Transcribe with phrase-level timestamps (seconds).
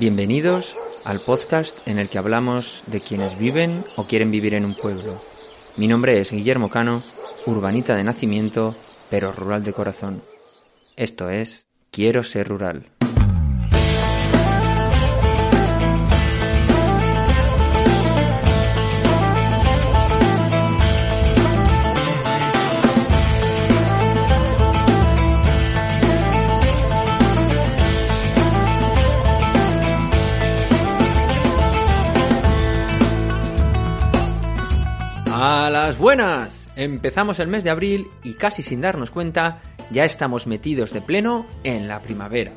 [0.00, 4.74] Bienvenidos al podcast en el que hablamos de quienes viven o quieren vivir en un
[4.74, 5.20] pueblo.
[5.76, 7.02] Mi nombre es Guillermo Cano,
[7.44, 8.74] urbanita de nacimiento,
[9.10, 10.22] pero rural de corazón.
[10.96, 12.86] Esto es Quiero ser rural.
[35.98, 36.68] Buenas.
[36.76, 41.46] Empezamos el mes de abril y casi sin darnos cuenta ya estamos metidos de pleno
[41.64, 42.52] en la primavera.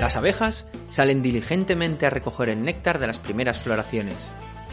[0.00, 4.30] Las abejas salen diligentemente a recoger el néctar de las primeras floraciones.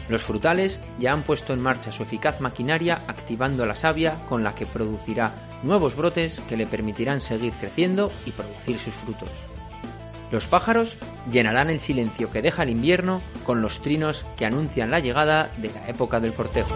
[0.08, 4.54] Los frutales ya han puesto en marcha su eficaz maquinaria activando la savia con la
[4.54, 9.30] que producirá nuevos brotes que le permitirán seguir creciendo y producir sus frutos.
[10.30, 10.98] Los pájaros
[11.30, 15.70] llenarán el silencio que deja el invierno con los trinos que anuncian la llegada de
[15.72, 16.74] la época del cortejo.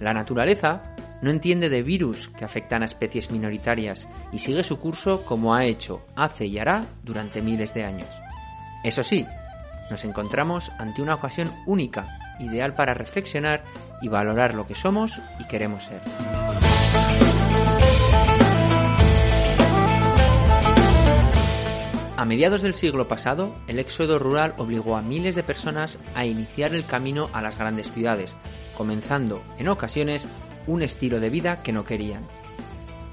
[0.00, 5.24] La naturaleza no entiende de virus que afectan a especies minoritarias y sigue su curso
[5.24, 8.08] como ha hecho, hace y hará durante miles de años.
[8.82, 9.26] Eso sí,
[9.90, 13.64] nos encontramos ante una ocasión única, ideal para reflexionar
[14.02, 16.02] y valorar lo que somos y queremos ser.
[22.24, 26.74] A mediados del siglo pasado, el éxodo rural obligó a miles de personas a iniciar
[26.74, 28.34] el camino a las grandes ciudades,
[28.78, 30.26] comenzando, en ocasiones,
[30.66, 32.26] un estilo de vida que no querían.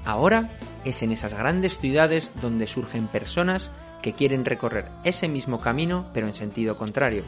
[0.06, 0.48] Ahora
[0.86, 3.70] es en esas grandes ciudades donde surgen personas
[4.00, 7.22] que quieren recorrer ese mismo camino pero en sentido contrario.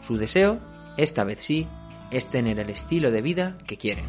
[0.00, 0.60] Su deseo,
[0.96, 1.68] esta vez sí,
[2.10, 4.06] es tener el estilo de vida que quieren.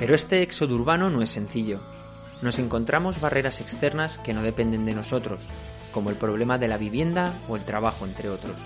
[0.00, 1.80] Pero este éxodo urbano no es sencillo.
[2.40, 5.40] Nos encontramos barreras externas que no dependen de nosotros,
[5.92, 8.56] como el problema de la vivienda o el trabajo, entre otros.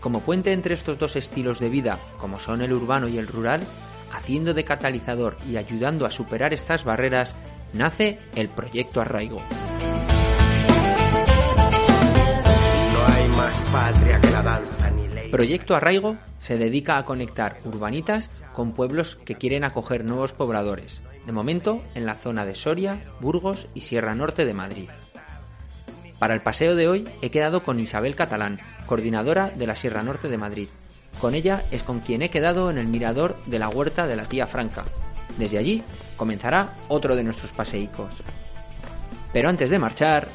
[0.00, 3.62] Como puente entre estos dos estilos de vida, como son el urbano y el rural,
[4.12, 7.36] haciendo de catalizador y ayudando a superar estas barreras,
[7.72, 9.40] nace el Proyecto Arraigo.
[12.92, 14.99] No hay más patria que la danza.
[15.30, 21.32] Proyecto Arraigo se dedica a conectar urbanitas con pueblos que quieren acoger nuevos pobladores, de
[21.32, 24.88] momento en la zona de Soria, Burgos y Sierra Norte de Madrid.
[26.18, 30.28] Para el paseo de hoy he quedado con Isabel Catalán, coordinadora de la Sierra Norte
[30.28, 30.68] de Madrid.
[31.20, 34.24] Con ella es con quien he quedado en el mirador de la huerta de la
[34.24, 34.84] tía Franca.
[35.38, 35.82] Desde allí
[36.16, 38.12] comenzará otro de nuestros paseicos.
[39.32, 40.28] Pero antes de marchar,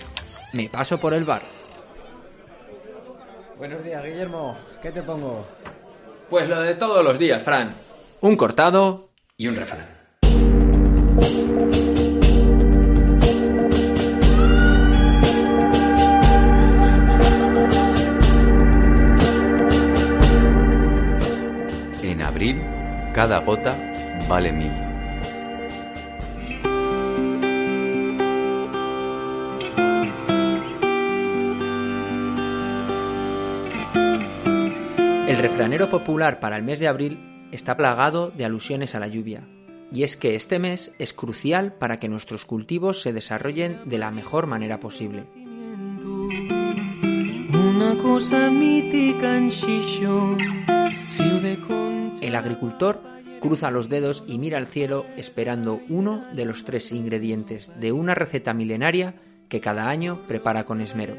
[0.53, 1.54] me paso por el bar.
[3.57, 4.57] Buenos días, Guillermo.
[4.81, 5.45] ¿Qué te pongo?
[6.29, 7.73] Pues lo de todos los días, Fran.
[8.19, 9.87] Un cortado y un refrán.
[22.03, 22.61] En abril,
[23.13, 23.77] cada gota
[24.27, 24.84] vale mil.
[35.75, 37.19] Refranero popular para el mes de abril
[37.51, 39.45] está plagado de alusiones a la lluvia.
[39.91, 44.09] Y es que este mes es crucial para que nuestros cultivos se desarrollen de la
[44.09, 45.25] mejor manera posible.
[47.51, 50.37] Una cosa mítica en Xixón,
[51.09, 52.13] ciudad con...
[52.21, 53.01] El agricultor
[53.41, 58.15] cruza los dedos y mira al cielo esperando uno de los tres ingredientes de una
[58.15, 59.15] receta milenaria
[59.49, 61.17] que cada año prepara con esmero.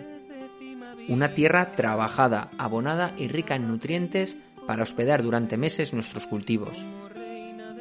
[1.08, 6.84] Una tierra trabajada, abonada y rica en nutrientes para hospedar durante meses nuestros cultivos.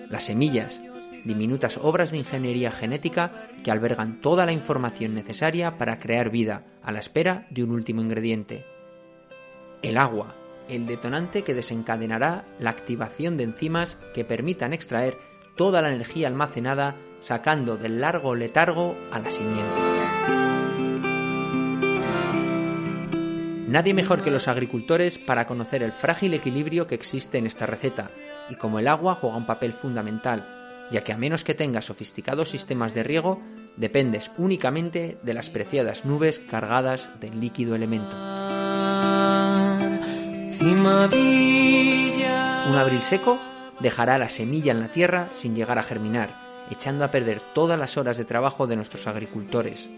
[0.09, 0.81] Las semillas,
[1.23, 6.91] diminutas obras de ingeniería genética que albergan toda la información necesaria para crear vida a
[6.91, 8.65] la espera de un último ingrediente.
[9.81, 10.35] El agua,
[10.69, 15.17] el detonante que desencadenará la activación de enzimas que permitan extraer
[15.55, 19.84] toda la energía almacenada sacando del largo letargo a la simiente.
[23.67, 28.11] Nadie mejor que los agricultores para conocer el frágil equilibrio que existe en esta receta
[28.47, 32.51] y cómo el agua juega un papel fundamental, ya que a menos que tengas sofisticados
[32.51, 33.41] sistemas de riego,
[33.75, 38.15] dependes únicamente de las preciadas nubes cargadas del líquido elemento.
[42.67, 43.39] Un abril seco
[43.79, 47.97] dejará la semilla en la tierra sin llegar a germinar, echando a perder todas las
[47.97, 49.89] horas de trabajo de nuestros agricultores.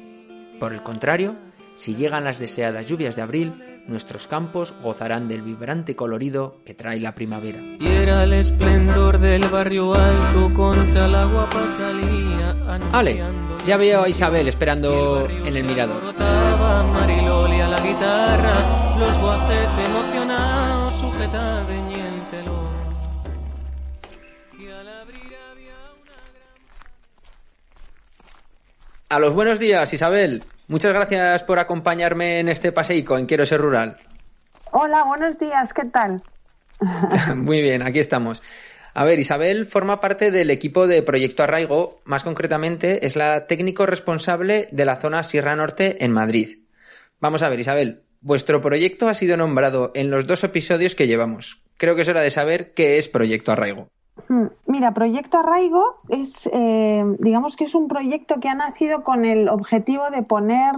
[0.59, 1.35] Por el contrario,
[1.77, 6.99] Si llegan las deseadas lluvias de abril, nuestros campos gozarán del vibrante colorido que trae
[6.99, 7.61] la primavera.
[7.79, 11.47] Y era el esplendor del barrio alto, contra el agua
[11.77, 12.81] salía.
[12.91, 13.23] Ale,
[13.67, 16.01] ya veo a Isabel esperando en el mirador.
[16.01, 22.73] Brotaba Mariloli a la guitarra, los guajes emocionados sujetaban y el telón.
[24.59, 26.15] Y al abrir había una
[29.09, 30.43] A los buenos días, Isabel.
[30.69, 33.97] Muchas gracias por acompañarme en este paseico en Quiero ser rural.
[34.71, 36.21] Hola, buenos días, ¿qué tal?
[37.35, 38.43] Muy bien, aquí estamos.
[38.93, 43.85] A ver, Isabel forma parte del equipo de Proyecto Arraigo, más concretamente es la técnico
[43.85, 46.63] responsable de la zona Sierra Norte en Madrid.
[47.21, 51.61] Vamos a ver, Isabel, vuestro proyecto ha sido nombrado en los dos episodios que llevamos.
[51.77, 53.89] Creo que es hora de saber qué es Proyecto Arraigo.
[54.27, 59.25] Hmm, Mira, Proyecto Arraigo es, eh, digamos que es un proyecto que ha nacido con
[59.25, 60.73] el objetivo de poner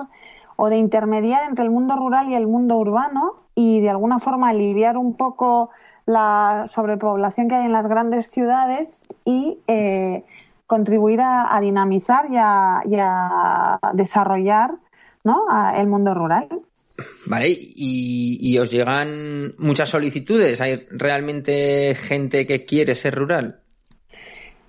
[0.55, 4.49] o de intermediar entre el mundo rural y el mundo urbano y de alguna forma
[4.49, 5.69] aliviar un poco
[6.05, 8.89] la sobrepoblación que hay en las grandes ciudades
[9.25, 10.25] y eh,
[10.67, 14.75] contribuir a, dinamizar y a, desarrollar
[15.23, 15.45] ¿no?
[15.75, 16.47] el mundo rural.
[17.25, 20.61] Vale, y, y os llegan muchas solicitudes.
[20.61, 23.61] ¿Hay realmente gente que quiere ser rural?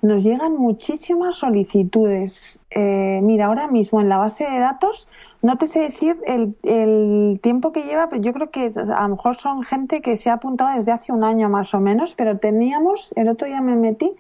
[0.03, 2.59] Nos llegan muchísimas solicitudes.
[2.71, 5.09] Eh, mira, ahora mismo en la base de datos,
[5.43, 9.09] no te sé decir el, el tiempo que lleva, pero yo creo que a lo
[9.11, 12.39] mejor son gente que se ha apuntado desde hace un año más o menos, pero
[12.39, 14.11] teníamos, el otro día me metí,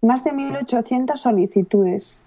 [0.00, 2.22] más de 1.800 solicitudes.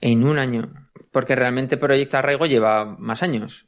[0.00, 0.64] En un año.
[1.12, 3.66] Porque realmente Proyecto Arraigo lleva más años.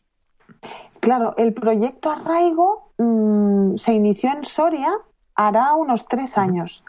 [1.08, 4.92] Claro, el proyecto Arraigo mm, se inició en Soria
[5.36, 6.84] hará unos tres años.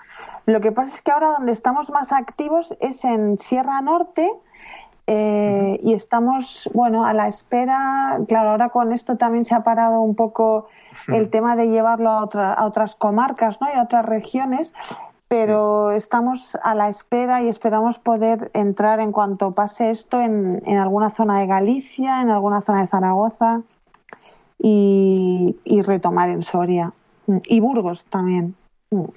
[0.46, 4.30] Lo que pasa es que ahora donde estamos más activos es en Sierra Norte
[5.08, 8.20] eh, y estamos, bueno, a la espera.
[8.28, 10.68] Claro, ahora con esto también se ha parado un poco
[11.08, 13.68] el tema de llevarlo a, otra- a otras comarcas ¿no?
[13.70, 14.74] y a otras regiones,
[15.30, 20.78] pero estamos a la espera y esperamos poder entrar en cuanto pase esto en, en
[20.78, 23.62] alguna zona de Galicia, en alguna zona de Zaragoza
[24.60, 26.92] y, retomar en Soria.
[27.46, 28.56] Y Burgos también.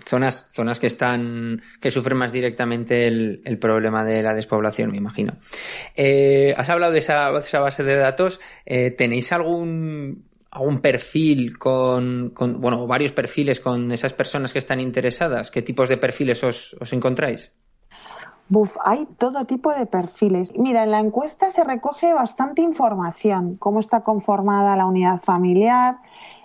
[0.07, 4.99] Zonas, zonas que están, que sufren más directamente el, el problema de la despoblación, me
[4.99, 5.39] imagino.
[5.97, 8.39] Eh, has hablado de esa, esa base de datos.
[8.67, 14.79] Eh, ¿Tenéis algún, algún perfil con, con, bueno, varios perfiles con esas personas que están
[14.79, 15.51] interesadas?
[15.51, 17.53] ¿Qué tipos de perfiles os, os encontráis?
[18.53, 20.53] Buf, hay todo tipo de perfiles.
[20.59, 25.97] Mira, en la encuesta se recoge bastante información, cómo está conformada la unidad familiar.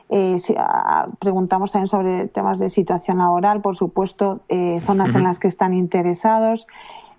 [0.09, 5.24] eh, si- ah, preguntamos también sobre temas de situación laboral, por supuesto, eh, zonas en
[5.24, 6.65] las que están interesados,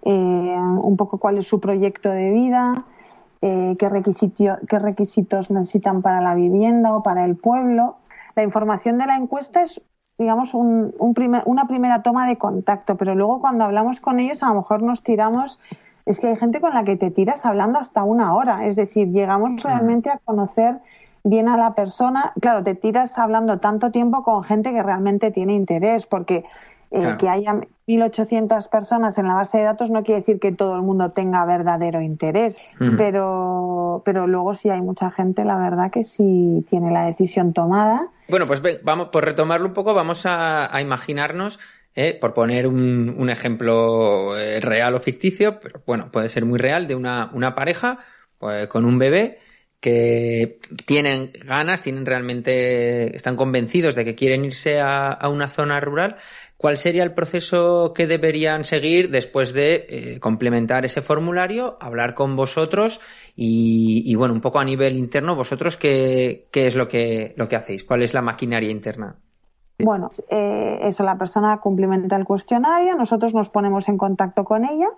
[0.06, 2.84] eh, un poco cuál es su proyecto de vida,
[3.42, 7.96] eh, qué, requisito- qué requisitos necesitan para la vivienda o para el pueblo.
[8.34, 9.82] La información de la encuesta es
[10.18, 14.42] digamos, un, un primer- una primera toma de contacto, pero luego cuando hablamos con ellos
[14.42, 15.58] a lo mejor nos tiramos,
[16.06, 19.08] es que hay gente con la que te tiras hablando hasta una hora, es decir,
[19.12, 20.78] llegamos realmente a conocer
[21.22, 25.54] bien a la persona, claro, te tiras hablando tanto tiempo con gente que realmente tiene
[25.54, 26.44] interés, porque
[26.90, 27.18] eh, Claro.
[27.18, 30.82] que haya 1.800 personas en la base de datos no quiere decir que todo el
[30.82, 32.96] mundo tenga verdadero interés, Ujú.
[32.96, 38.08] pero, pero luego sí hay mucha gente, la verdad, que sí tiene la decisión tomada.
[38.28, 41.58] Bueno, pues vamos, por retomarlo un poco, vamos a, imaginarnos,
[41.94, 46.58] eh, por poner un, un ejemplo eh, real o ficticio, pero bueno, puede ser muy
[46.58, 48.00] real, de una, una pareja
[48.36, 49.38] pues, con un bebé
[49.80, 56.16] que tienen ganas, tienen realmente, están convencidos de que quieren irse a una zona rural.
[56.58, 62.34] ¿Cuál sería el proceso que deberían seguir después de eh, complementar ese formulario, hablar con
[62.34, 63.00] vosotros
[63.36, 67.84] y, bueno, un poco a nivel interno, vosotros qué, es lo que, lo que hacéis?
[67.84, 69.14] ¿Cuál es la maquinaria interna?
[69.78, 74.88] Bueno, eh, eso, la persona cumplimenta el cuestionario, nosotros nos ponemos en contacto con ella,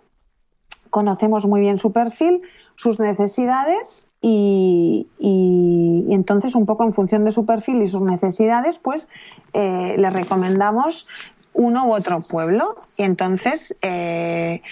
[0.88, 2.40] conocemos muy bien su perfil,
[2.75, 8.00] sus necesidades y, y- y entonces un poco en función de su perfil y sus
[8.00, 9.07] necesidades, pues
[9.52, 11.07] eh, le recomendamos
[11.54, 12.76] uno u otro pueblo.
[12.97, 14.62] Y entonces, eh,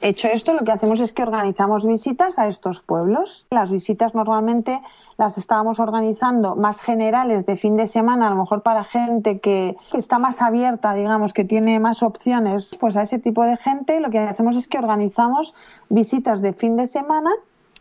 [0.00, 3.46] hecho esto, lo que hacemos es que organizamos visitas a estos pueblos.
[3.50, 4.80] Las visitas normalmente
[5.18, 9.76] las estábamos organizando más generales de fin de semana, a lo mejor para gente que,
[9.90, 14.00] que está más abierta, digamos, que tiene más opciones, pues a ese tipo de gente
[14.00, 15.54] lo que hacemos es que organizamos
[15.90, 17.30] visitas de fin de semana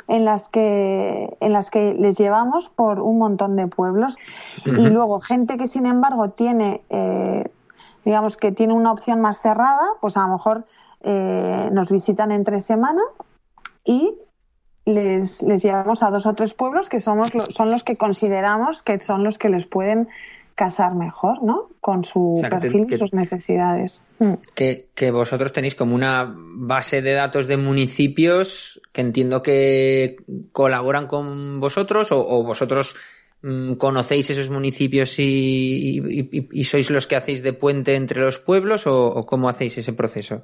[0.07, 4.17] en las que en las que les llevamos por un montón de pueblos
[4.65, 7.49] y luego gente que sin embargo tiene eh,
[8.05, 10.65] digamos que tiene una opción más cerrada pues a lo mejor
[11.03, 13.01] eh, nos visitan entre semana
[13.83, 14.13] y
[14.85, 18.99] les, les llevamos a dos o tres pueblos que somos son los que consideramos que
[18.99, 20.07] son los que les pueden
[20.53, 21.69] casar mejor, ¿no?
[21.79, 24.03] Con su O sea, perfil que- y sus necesidades.
[24.19, 24.33] Mm.
[24.53, 30.17] que, que vosotros tenéis como una base de datos de municipios que entiendo que
[30.51, 32.95] colaboran con vosotros o, o vosotros
[33.77, 35.23] conocéis esos municipios y,
[35.99, 39.49] y- y- y sois los que hacéis de puente entre los pueblos o, o cómo
[39.49, 40.43] hacéis ese proceso.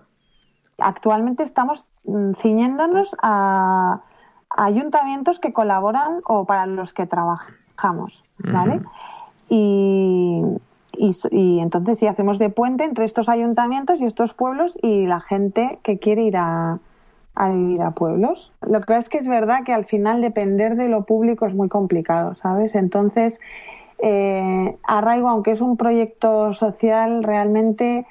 [0.79, 4.01] Actualmente estamos mm, ciñéndonos a,
[4.49, 8.81] a ayuntamientos que colaboran o para los que trabajamos, ¿vale?
[9.49, 10.41] y,
[10.97, 15.19] y, y entonces sí hacemos de puente entre estos ayuntamientos y estos pueblos y la
[15.21, 16.79] gente que quiere ir a,
[17.39, 18.51] a vivir a pueblos.
[18.62, 21.53] Lo que pasa es que es verdad que al final depender de lo público es
[21.53, 22.74] muy complicado, ¿sabes?
[22.74, 23.39] Entonces,
[24.00, 28.08] eh, Arraigo, aunque es un proyecto social, realmente,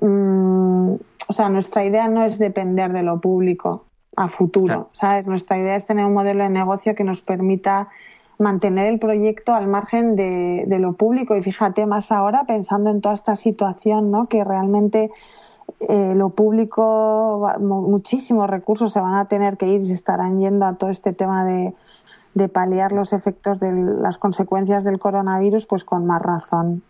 [0.00, 0.94] mm,
[1.28, 3.84] o sea, nuestra idea no es depender de lo público
[4.16, 4.88] a futuro, Claro.
[4.92, 5.26] ¿sabes?
[5.26, 7.88] Nuestra idea es tener un modelo de negocio que nos permita
[8.38, 13.02] mantener el proyecto al margen de, de lo público y fíjate más ahora pensando en
[13.02, 14.26] toda esta situación, ¿no?
[14.26, 15.10] Que realmente
[15.80, 20.64] eh, lo público, muchísimos recursos se van a tener que ir y se estarán yendo
[20.66, 21.72] a todo este tema de,
[22.48, 26.82] paliar los efectos de las consecuencias del coronavirus, pues con más razón.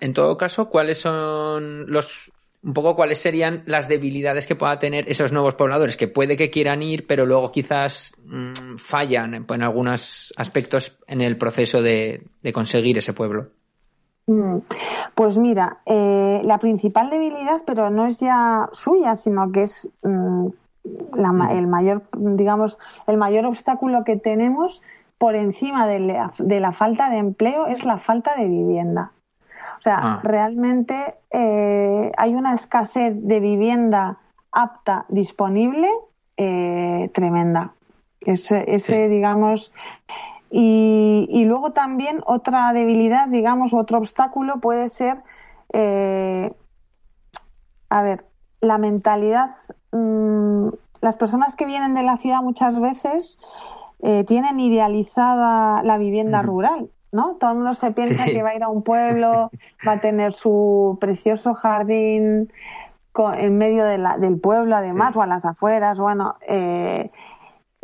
[0.00, 2.30] En todo caso, ¿cuáles son los
[2.62, 6.48] un poco cuáles serían las debilidades que pueda tener esos nuevos pobladores que puede que
[6.48, 12.22] quieran ir, pero luego quizás mm, fallan en, en algunos aspectos en el proceso de
[12.52, 13.50] conseguir ese pueblo?
[14.26, 14.58] Mm,
[15.14, 20.46] Pues mira, eh, la principal debilidad, pero no es ya suya, sino que es mm,
[21.14, 24.82] la el mayor, digamos, el mayor obstáculo que tenemos
[25.18, 29.12] por encima de la, de la falta de empleo es la falta de vivienda.
[29.78, 30.20] O sea, Ah.
[30.22, 34.18] realmente eh, hay una escasez de vivienda
[34.52, 35.88] apta disponible
[36.36, 37.72] eh, tremenda.
[38.20, 39.08] Ese, ese Sí.
[39.08, 39.72] digamos,
[40.56, 45.16] y, y luego también otra debilidad, digamos, otro obstáculo puede ser,
[45.72, 46.54] eh,
[47.88, 48.24] a ver,
[48.60, 49.56] la mentalidad.
[49.92, 50.68] mm,
[51.00, 53.38] las personas que vienen de la ciudad muchas veces
[54.00, 57.36] eh, tienen idealizada la vivienda rural, ¿no?
[57.40, 58.32] Todo el mundo se piensa Sí.
[58.32, 59.50] que va a ir a un pueblo,
[59.86, 62.50] va a tener su precioso jardín
[63.12, 65.18] co- en medio de la- del pueblo, además, Sí.
[65.18, 67.10] o a las afueras, bueno, eh,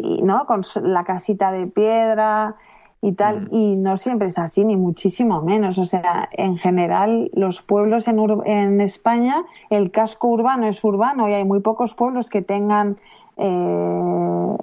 [0.03, 2.57] y no con la casita de piedra
[3.03, 3.55] y tal Mm.
[3.55, 8.19] y no siempre es así ni muchísimo menos o sea en general los pueblos en,
[8.19, 12.97] ur- en España el casco urbano es urbano y hay muy pocos pueblos que tengan
[13.39, 14.57] eh,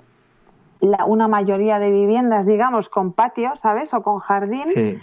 [0.81, 4.97] la- una mayoría de viviendas digamos con patio sabes o con jardín Sí.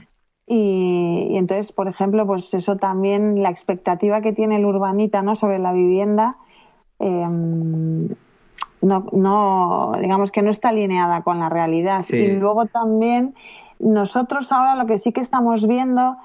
[0.46, 5.36] y, y entonces, por ejemplo, pues eso también, la expectativa que tiene el urbanita ¿no?
[5.36, 6.36] sobre la vivienda,
[7.00, 7.26] eh,
[8.84, 12.04] no, no, digamos que no está alineada con la realidad.
[12.06, 12.16] Sí.
[12.16, 13.34] Y luego también,
[13.78, 16.16] nosotros ahora lo que sí que estamos viendo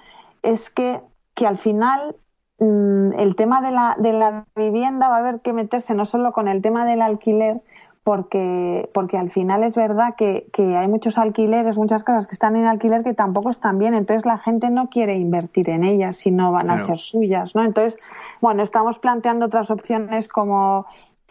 [0.43, 0.99] es que,
[1.35, 2.15] que al final
[2.59, 6.31] mm, el tema de la, de la vivienda va a haber que meterse no solo
[6.31, 7.61] con el tema del alquiler,
[8.03, 12.55] porque, porque al final es verdad que, que hay muchos alquileres, muchas casas que están
[12.55, 16.31] en alquiler que tampoco están bien, entonces la gente no quiere invertir en ellas si
[16.31, 17.63] no van a ser suyas, ¿no?
[17.63, 17.99] Entonces,
[18.41, 20.87] bueno, estamos planteando otras opciones como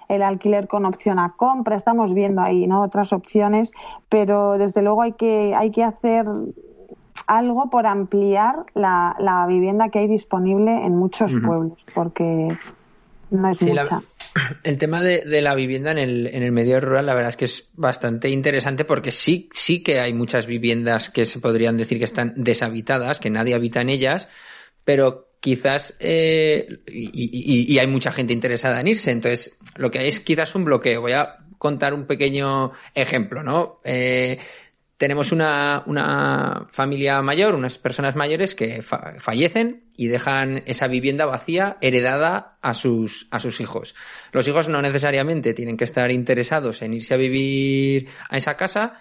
[0.09, 2.83] el alquiler con opción a compra, estamos viendo ahí, ¿no?
[2.83, 3.71] Otras opciones,
[4.09, 6.27] pero desde luego hay que, hay que hacer
[7.27, 12.49] algo por ampliar la, la vivienda que hay disponible en muchos pueblos, porque
[13.31, 14.00] no es Sí, la- mucha.
[14.65, 17.37] el tema de, de la vivienda en el, en el medio rural, la verdad es
[17.37, 21.99] que es bastante interesante porque sí, sí que hay muchas viviendas que se podrían decir
[21.99, 24.29] que están deshabitadas, que nadie habita en ellas,
[24.85, 29.11] pero quizás eh, y, y- hay mucha gente interesada en irse.
[29.11, 31.00] Entonces, lo que hay es quizás un bloqueo.
[31.00, 33.80] Voy a contar un pequeño ejemplo, ¿no?
[33.85, 34.38] Eh,
[34.97, 41.25] tenemos una, una familia mayor, unas personas mayores que fa- fallecen y dejan esa vivienda
[41.25, 43.95] vacía heredada a sus, a sus hijos.
[44.33, 49.00] Los hijos no necesariamente tienen que estar interesados en irse a vivir a esa casa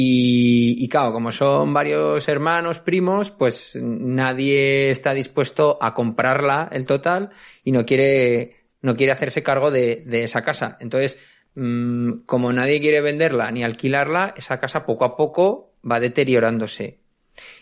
[0.00, 7.30] y, claro, como son varios hermanos, primos, pues nadie está dispuesto a comprarla el total
[7.64, 10.76] y no quiere, no quiere hacerse cargo de, de esa casa.
[10.78, 11.18] Entonces,
[11.56, 17.00] mm, como nadie quiere venderla ni alquilarla, esa casa poco a poco va deteriorándose.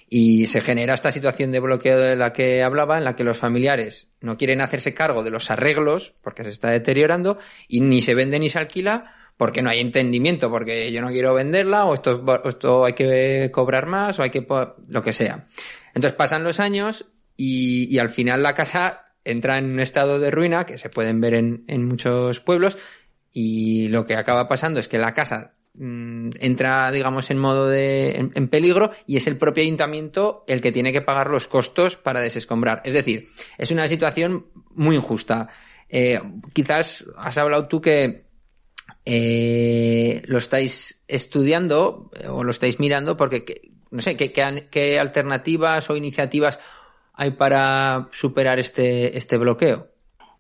[0.07, 3.39] Y se genera esta situación de bloqueo de la que hablaba, en la que los
[3.39, 8.15] familiares no quieren hacerse cargo de los arreglos porque se está deteriorando y ni se
[8.15, 12.25] vende ni se alquila porque no hay entendimiento, porque yo no quiero venderla o esto,
[12.45, 14.47] esto hay que cobrar más o hay que
[14.89, 15.47] lo que sea.
[15.95, 20.65] Entonces pasan los años y, al final la casa entra en un estado de ruina
[20.65, 22.79] que se pueden ver en, muchos pueblos
[23.33, 28.13] y lo que acaba pasando es que la casa mm, entra, digamos, en modo de
[28.13, 31.97] en, en peligro y es el propio ayuntamiento el que tiene que pagar los costos
[31.97, 32.81] para desescombrar.
[32.85, 33.29] Es decir,
[33.59, 35.49] es una situación muy injusta.
[35.89, 36.21] Eh,
[36.53, 38.26] quizás has hablado tú que
[39.07, 45.89] eh, lo estáis estudiando eh, o lo estáis mirando porque, que- no sé, ¿qué, alternativas
[45.89, 46.59] o iniciativas
[47.15, 49.87] hay para superar este, este bloqueo?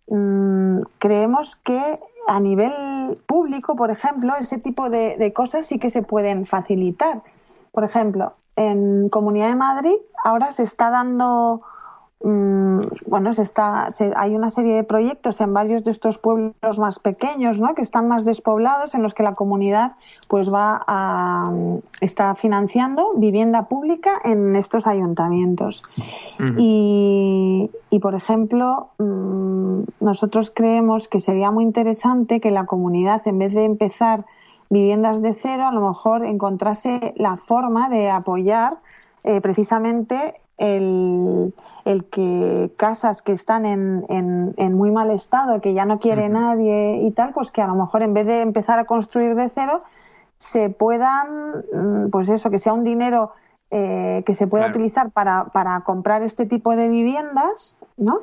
[0.08, 6.02] Mm, creemos que a nivel público, por ejemplo, ese tipo de cosas sí que se
[6.02, 7.22] pueden facilitar.
[7.72, 9.94] Por ejemplo, en Comunidad de Madrid
[10.24, 11.60] ahora se está dando,
[12.22, 16.78] mm, bueno, se está, se- hay una serie de proyectos en varios de estos pueblos
[16.78, 17.74] más pequeños, ¿no?
[17.74, 19.92] Que están más despoblados, en los que la comunidad,
[20.28, 21.52] pues va a,
[22.00, 25.82] está financiando vivienda pública en estos ayuntamientos.
[26.58, 33.38] Y, y, por ejemplo, mm, nosotros creemos que sería muy interesante que la comunidad, en
[33.38, 34.24] vez de empezar
[34.68, 38.78] viviendas de cero, a lo mejor encontrase la forma de apoyar
[39.24, 41.52] eh, precisamente el,
[41.84, 46.28] el que casas que están en, en, en muy mal estado, que ya no quiere
[46.28, 49.50] nadie y tal, pues que a lo mejor en vez de empezar a construir de
[49.54, 49.82] cero,
[50.38, 53.32] se puedan, mm, pues eso, que sea un dinero
[53.70, 54.78] eh, que se pueda Claro.
[54.78, 58.20] utilizar para, para comprar este tipo de viviendas, ¿no?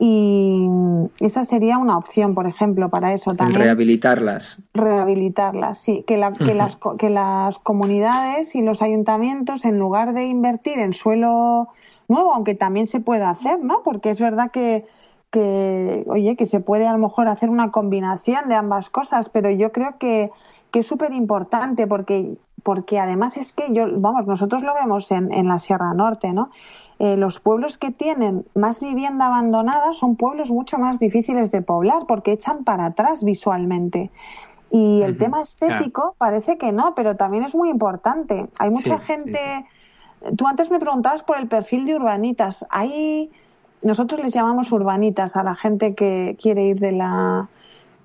[0.00, 0.68] Y
[1.20, 4.58] esa sería una opción, por ejemplo, para eso El también rehabilitarlas.
[4.74, 6.54] rehabilitarlas, sí, que, la- que Ujú.
[6.54, 11.68] las, que las comunidades y los ayuntamientos, en lugar de invertir en suelo
[12.08, 13.82] nuevo, aunque también se puede hacer, ¿no?
[13.82, 14.86] Porque es verdad que,
[15.30, 19.50] que, oye, que se puede a lo mejor hacer una combinación de ambas cosas, pero
[19.50, 20.30] yo creo que,
[20.70, 25.32] que es súper importante porque, porque además es que yo, vamos, nosotros lo vemos en,
[25.32, 26.50] en la Sierra Norte, ¿no?
[26.98, 32.06] Eh, los pueblos que tienen más vivienda abandonada son pueblos mucho más difíciles de poblar
[32.08, 34.10] porque echan para atrás visualmente.
[34.70, 38.46] Y el tema estético parece que no, pero también es muy importante.
[38.58, 39.66] Hay mucha Sí, gente.
[40.36, 42.66] Tú antes me preguntabas por el perfil de urbanitas.
[42.68, 43.30] Hay.
[43.80, 47.48] Nosotros les llamamos urbanitas a la gente que quiere ir de la,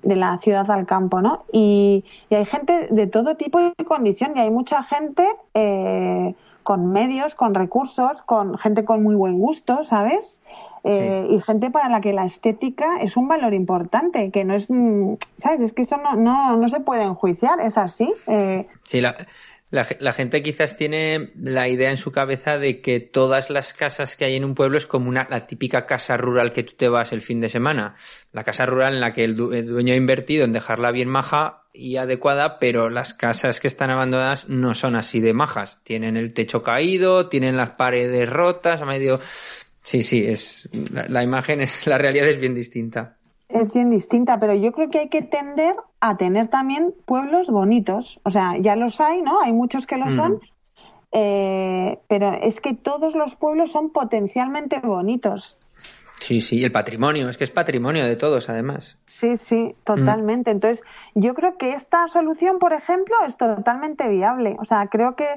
[0.03, 1.45] de la ciudad al campo, ¿no?
[1.51, 6.91] Y, y hay gente de todo tipo y condición, y hay mucha gente eh, con
[6.91, 10.41] medios, con recursos, con gente con muy buen gusto, ¿sabes?
[10.85, 14.69] Eh, Y gente para la que la estética es un valor importante, que no es,
[14.69, 15.61] mm, ¿sabes?
[15.61, 18.11] Es que eso no, no, no se puede enjuiciar, es así.
[18.27, 19.15] Eh, Sí, la,
[19.71, 24.17] la, la gente quizás tiene la idea en su cabeza de que todas las casas
[24.17, 26.89] que hay en un pueblo es como una, la típica casa rural que tú te
[26.89, 27.95] vas el fin de semana.
[28.33, 31.07] La casa rural en la que el, du- el dueño ha invertido en dejarla bien
[31.07, 35.81] maja y adecuada, pero las casas que están abandonadas no son así de majas.
[35.83, 39.19] Tienen el techo caído, tienen las paredes rotas, a medio...
[39.81, 43.17] Sí, sí, es, la, la imagen es, la realidad es bien distinta.
[43.49, 48.19] es bien distinta, pero yo creo que hay que tender a tener también pueblos bonitos.
[48.23, 49.41] O sea, ya los hay, ¿no?
[49.41, 50.15] Hay muchos que lo Ujú.
[50.15, 50.39] son,
[51.11, 55.57] eh, pero es que todos los pueblos son potencialmente bonitos.
[56.23, 58.97] Sí, sí, el patrimonio, es que es patrimonio de todos, además.
[59.07, 60.51] Sí, sí, totalmente.
[60.51, 60.81] Entonces,
[61.15, 64.55] yo creo que esta solución, por ejemplo, es totalmente viable.
[64.57, 65.27] O sea, creo que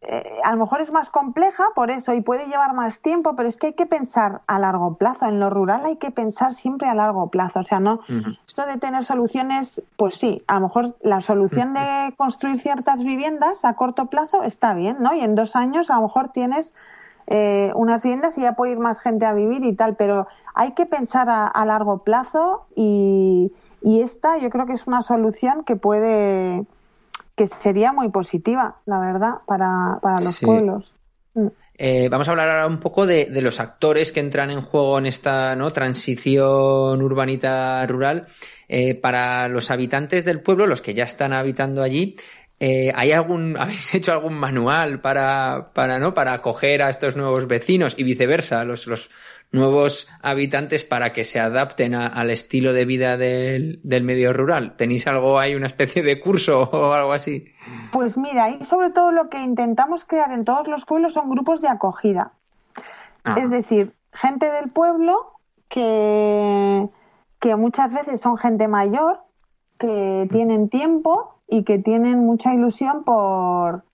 [0.00, 3.50] eh, a lo mejor es más compleja por eso y puede llevar más tiempo, pero
[3.50, 5.26] es que hay que pensar a largo plazo.
[5.26, 7.60] En lo rural hay que pensar siempre a largo plazo.
[7.60, 8.00] O sea, no
[8.46, 13.66] esto de tener soluciones, pues sí, a lo mejor la solución de construir ciertas viviendas
[13.66, 15.14] a corto plazo está bien, ¿no?
[15.14, 16.72] Y en dos años a lo mejor tienes
[17.26, 20.72] eh, unas viviendas y ya puede ir más gente a vivir y tal, pero hay
[20.72, 25.64] que pensar a, a largo plazo y, y esta yo creo que es una solución
[25.64, 26.64] que puede,
[27.36, 30.46] que sería muy positiva, la verdad, para, para los Sí.
[30.46, 30.94] pueblos.
[31.34, 31.46] Mm.
[31.78, 34.98] Eh, vamos a hablar ahora un poco de, de los actores que entran en juego
[34.98, 35.70] en esta ¿no?
[35.72, 38.26] transición urbanita rural.
[38.68, 42.16] Eh, para los habitantes del pueblo, los que ya están habitando allí,
[42.60, 46.14] eh, ¿hay algún, habéis hecho algún manual para, para, ¿no?
[46.14, 49.10] para acoger a estos nuevos vecinos y viceversa, los, los
[49.52, 54.74] nuevos habitantes para que se adapten a- al estilo de vida del, del medio rural?
[54.76, 57.46] ¿Tenéis algo ahí, una especie de curso o algo así?
[57.92, 61.60] Pues mira, y sobre todo lo que intentamos crear en todos los pueblos son grupos
[61.60, 62.30] de acogida.
[63.24, 63.36] Ah.
[63.38, 65.32] Es decir, gente del pueblo
[65.68, 66.86] que,
[67.40, 69.18] que muchas veces son gente mayor,
[69.78, 73.84] que tienen tiempo y que tienen mucha ilusión por,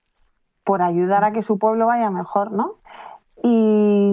[0.65, 2.77] por ayudar a que su pueblo vaya mejor, ¿no?
[3.43, 4.13] Y,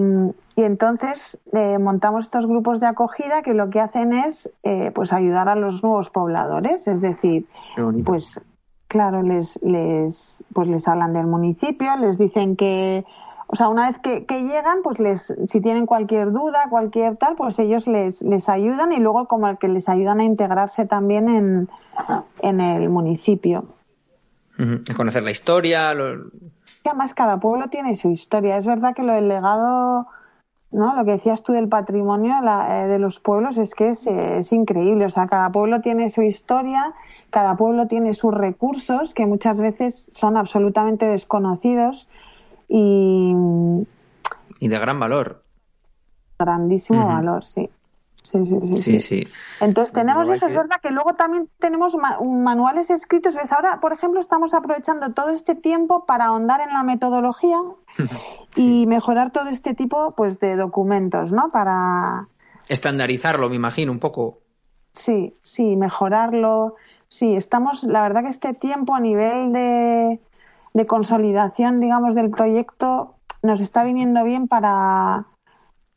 [0.56, 5.12] y entonces eh, montamos estos grupos de acogida que lo que hacen es eh, pues
[5.12, 7.46] ayudar a los nuevos pobladores, es decir,
[8.04, 8.40] pues
[8.88, 13.04] claro, les, les, pues les hablan del municipio, les dicen que,
[13.52, 17.34] o sea, una vez que, que llegan, pues les, si tienen cualquier duda, cualquier tal,
[17.34, 21.68] pues ellos les, les ayudan y luego como que les ayudan a integrarse también en,
[22.42, 23.64] en el municipio.
[24.96, 26.30] Conocer la historia, lo-
[26.82, 28.56] que además cada pueblo tiene su historia.
[28.56, 30.06] Es verdad que lo del legado,
[30.70, 30.94] ¿no?
[30.94, 34.38] Lo que decías tú del patrimonio la- eh, de los pueblos es que es, eh,
[34.38, 35.06] es increíble.
[35.06, 36.92] O sea, cada pueblo tiene su historia,
[37.30, 42.08] cada pueblo tiene sus recursos que muchas veces son absolutamente desconocidos
[42.70, 43.34] y
[44.60, 45.42] y de gran valor.
[46.38, 47.68] grandísimo valor, sí.
[48.22, 48.76] Sí, sí, sí.
[48.76, 49.00] Sí, sí.
[49.00, 49.28] sí.
[49.60, 53.34] Entonces tenemos hay eso, es que- verdad que luego también tenemos ma- manuales escritos.
[53.34, 53.50] ¿ves?
[53.50, 57.58] Ahora, por ejemplo, estamos aprovechando todo este tiempo para ahondar en la metodología
[58.56, 61.50] y mejorar todo este tipo pues de documentos, ¿no?
[61.50, 62.28] Para
[62.68, 64.38] Estandarizarlo, me imagino, un poco.
[64.92, 66.76] sí, sí, mejorarlo.
[67.08, 70.20] Sí, estamos, la verdad que este tiempo a nivel de,
[70.72, 75.26] de consolidación, digamos, del proyecto nos está viniendo bien para,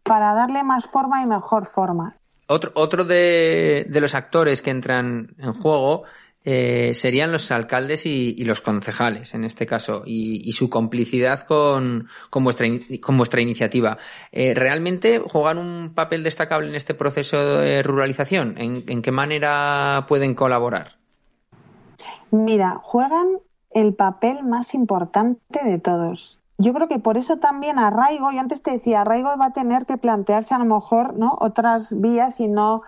[0.03, 2.13] para darle más forma y mejor forma.
[2.47, 6.03] Otro, otro de, de los actores que entran en juego
[6.45, 11.45] eh, serían los alcaldes y, y los concejales, en este caso, y, y su complicidad
[11.47, 12.67] con, con, vuestra,
[13.01, 13.97] con vuestra iniciativa.
[14.31, 18.57] Eh, ¿Realmente juegan un papel destacable en este proceso de ruralización?
[18.57, 20.97] ¿En, en qué manera pueden colaborar?
[22.31, 23.37] Mira, juegan
[23.73, 26.39] el papel más importante de todos.
[26.57, 29.85] Yo creo que por eso también Arraigo, yo antes te decía, Arraigo va a tener
[29.85, 31.37] que plantearse a lo mejor ¿no?
[31.39, 32.83] otras vías y no,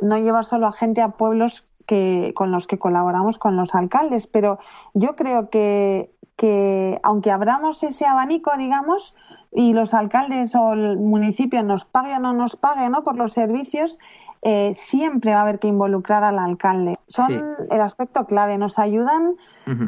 [0.00, 4.26] no llevar solo a gente a pueblos que, con los que colaboramos con los alcaldes.
[4.26, 4.58] Pero
[4.94, 9.14] yo creo que, que aunque abramos ese abanico, digamos,
[9.52, 13.04] y los alcaldes o el municipio nos pague o no nos pague ¿no?
[13.04, 13.98] por los servicios,
[14.42, 16.98] eh, siempre va a haber que involucrar al alcalde.
[17.08, 17.40] Son Sí.
[17.70, 19.32] el aspecto clave, nos ayudan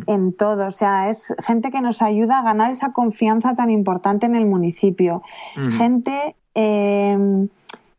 [0.07, 4.25] en todo, o sea, es gente que nos ayuda a ganar esa confianza tan importante
[4.27, 5.23] en el municipio,
[5.77, 7.49] gente eh,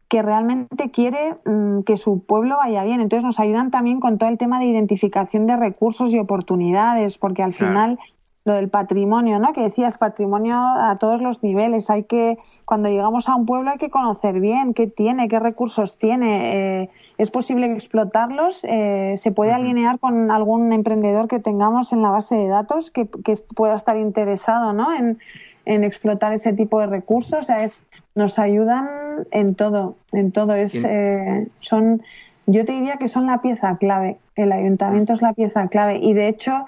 [0.08, 4.30] que realmente quiere mm, que su pueblo vaya bien, entonces nos ayudan también con todo
[4.30, 7.74] el tema de identificación de recursos y oportunidades, porque al Claro.
[7.74, 8.00] final
[8.46, 9.54] lo del patrimonio, ¿no?
[9.54, 11.90] Que decías, patrimonio a todos los niveles.
[11.90, 15.98] Hay que, cuando llegamos a un pueblo hay que conocer bien qué tiene, qué recursos
[15.98, 16.84] tiene.
[16.84, 18.60] eh, es posible explotarlos.
[18.64, 23.08] eh, se puede alinear con algún emprendedor que tengamos en la base de datos que,
[23.08, 24.94] que pueda estar interesado, ¿no?
[24.94, 25.18] En,
[25.66, 27.40] en explotar ese tipo de recursos.
[27.40, 27.82] O sea, es,
[28.14, 28.88] nos ayudan
[29.32, 30.54] en todo, en todo.
[30.54, 32.04] Es, eh, son,
[32.46, 34.18] yo te diría que son la pieza clave.
[34.36, 35.98] El ayuntamiento es la pieza clave.
[35.98, 36.66] Y de hecho,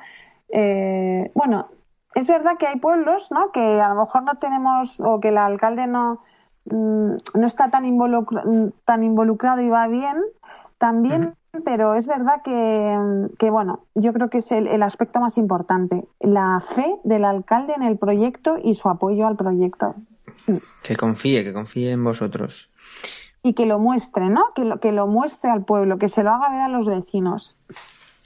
[0.50, 1.68] eh, bueno,
[2.16, 3.52] es verdad que hay pueblos, ¿no?
[3.52, 6.22] Que a lo mejor no tenemos o que el alcalde no
[6.66, 8.44] mm, no está tan involucra-
[8.86, 10.18] tan involucrado y va bien
[10.78, 11.34] también,
[11.66, 16.06] pero es verdad que, que bueno, yo creo que es el, el aspecto más importante,
[16.20, 19.96] la fe del alcalde en el proyecto y su apoyo al proyecto
[20.84, 22.70] Que confíe, que confíe en vosotros.
[23.44, 24.46] y que lo muestre, ¿no?
[24.56, 27.56] Que lo que lo muestre al pueblo, que se lo haga ver a los vecinos.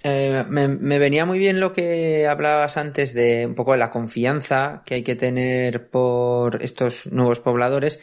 [0.03, 3.91] Eh, me, me venía muy bien lo que hablabas antes de un poco de la
[3.91, 7.99] confianza que hay que tener por estos nuevos pobladores,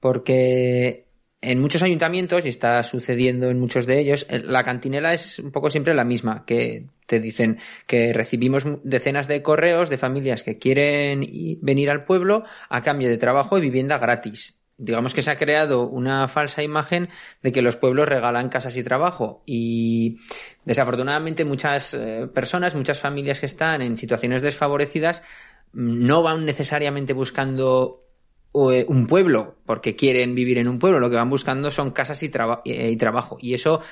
[0.00, 1.06] porque
[1.42, 5.50] en muchos ayuntamientos, y está sucediendo en muchos de ellos, eh, la cantinela es un
[5.50, 10.58] poco siempre la misma, que te dicen que recibimos decenas de correos de familias que
[10.58, 11.26] quieren
[11.60, 14.61] venir al pueblo a cambio de trabajo y vivienda gratis.
[14.84, 17.08] Digamos que se ha creado una falsa imagen
[17.40, 20.18] de que los pueblos regalan casas y trabajo y
[20.64, 25.22] desafortunadamente muchas eh, personas, muchas familias que están en situaciones desfavorecidas
[25.72, 28.00] mm, no van necesariamente buscando
[28.72, 32.20] eh, un pueblo porque quieren vivir en un pueblo, lo que van buscando son casas
[32.24, 33.82] y, traba- eh, y trabajo y eso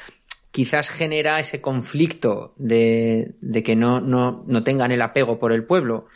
[0.50, 6.06] quizás genera ese conflicto de, que no, no, no tengan el apego por el pueblo.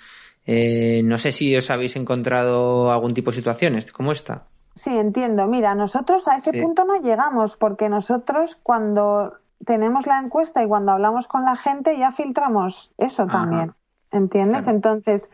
[0.46, 4.48] No sé si os habéis encontrado algún tipo de situaciones como esta.
[4.74, 5.46] Sí, entiendo.
[5.46, 6.60] Mira, nosotros a ese Sí.
[6.60, 9.34] punto no llegamos porque nosotros cuando
[9.64, 13.32] tenemos la encuesta y cuando hablamos con la gente ya filtramos eso Ajá.
[13.32, 13.74] también.
[14.10, 14.62] ¿Entiendes?
[14.62, 14.76] Claro.
[14.76, 15.30] Entonces,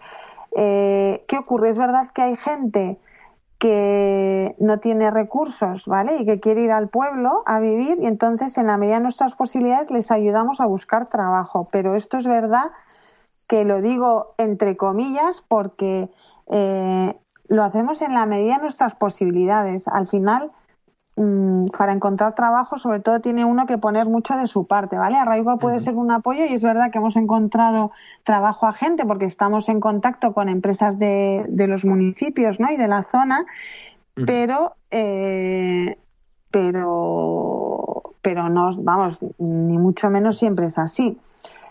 [0.56, 1.70] eh, ¿qué ocurre?
[1.70, 2.98] Es verdad que hay gente
[3.58, 6.16] que no tiene recursos, ¿vale?
[6.16, 9.36] Y que quiere ir al pueblo a vivir y entonces en la medida de nuestras
[9.36, 11.68] posibilidades les ayudamos a buscar trabajo.
[11.70, 12.70] Pero esto es verdad
[13.46, 16.08] que lo digo entre comillas porque
[16.46, 17.19] eh,
[17.50, 19.86] lo hacemos en la medida de nuestras posibilidades.
[19.88, 20.52] Al final,
[21.16, 25.16] mm, para encontrar trabajo, sobre todo tiene uno que poner mucho de su parte, ¿vale?
[25.16, 27.90] Arraigo puede ser un apoyo y es verdad que hemos encontrado
[28.22, 32.70] trabajo a gente porque estamos en contacto con empresas de, de los municipios, ¿no?
[32.70, 33.44] Y de la zona,
[34.14, 35.96] pero eh,
[36.52, 41.18] pero pero no vamos ni mucho menos siempre es así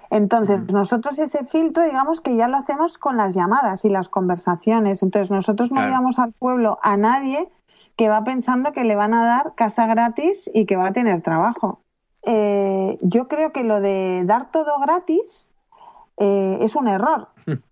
[0.09, 5.03] entonces nosotros ese filtro digamos que ya lo hacemos con las llamadas y las conversaciones
[5.03, 5.89] entonces nosotros no Claro.
[5.89, 7.47] llevamos al pueblo a nadie
[7.95, 11.21] que va pensando que le van a dar casa gratis y que va a tener
[11.21, 11.79] trabajo
[12.23, 15.47] Eh, yo creo que lo de dar todo gratis
[16.17, 17.29] eh, es un error,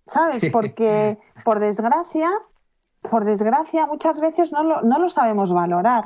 [0.08, 0.40] ¿sabes?
[0.40, 0.50] Sí.
[0.50, 2.30] Porque, por desgracia,
[3.02, 6.06] por desgracia, muchas veces no lo, no lo sabemos valorar.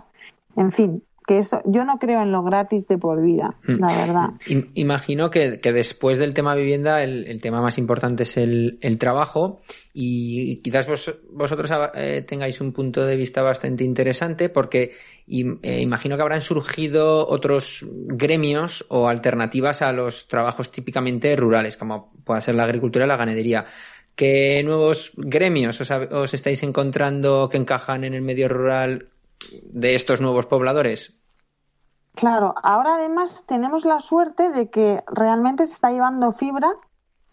[0.55, 3.79] En fin, que eso, yo no creo en lo gratis de por vida, Mm.
[3.79, 4.29] la verdad.
[4.47, 8.77] Im- Imagino que, que después del tema vivienda el, el tema más importante es el,
[8.81, 9.61] el trabajo
[9.93, 14.91] y quizás vos- vosotros eh, tengáis un punto de vista bastante interesante porque
[15.27, 21.77] im- eh, imagino que habrán surgido otros gremios o alternativas a los trabajos típicamente rurales
[21.77, 23.65] como pueda ser la agricultura y la ganadería.
[24.15, 29.07] ¿Qué nuevos gremios os estáis encontrando que encajan en el medio rural
[29.63, 31.17] de estos nuevos pobladores?
[32.15, 36.71] Claro, ahora además tenemos la suerte de que realmente se está llevando fibra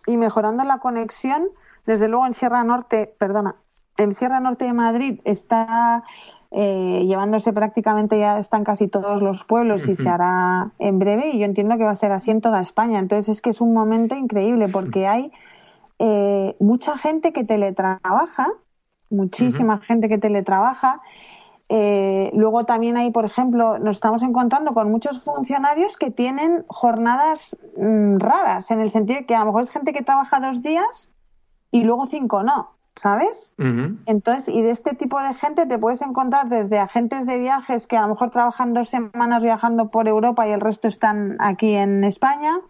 [0.06, 1.48] y mejorando la conexión.
[1.86, 3.56] Desde luego en Sierra Norte, perdona,
[3.96, 6.04] en Sierra Norte de Madrid está
[6.50, 11.38] eh, llevándose prácticamente ya están casi todos los pueblos y se hará en breve y
[11.38, 12.98] yo entiendo que va a ser así en toda España.
[12.98, 15.30] Entonces es que es un momento increíble porque hay
[15.98, 18.48] eh, mucha gente que teletrabaja,
[19.10, 21.02] muchísima gente que teletrabaja.
[21.70, 27.56] Eh, luego también hay, por ejemplo, nos estamos encontrando con muchos funcionarios que tienen jornadas
[27.76, 30.62] mm, raras, en el sentido de que a lo mejor es gente que trabaja dos
[30.62, 31.10] días
[31.70, 33.52] y luego cinco no, ¿sabes?
[34.06, 37.98] Entonces, y de este tipo de gente te puedes encontrar desde agentes de viajes que
[37.98, 42.02] a lo mejor trabajan dos semanas viajando por Europa y el resto están aquí en
[42.02, 42.60] España,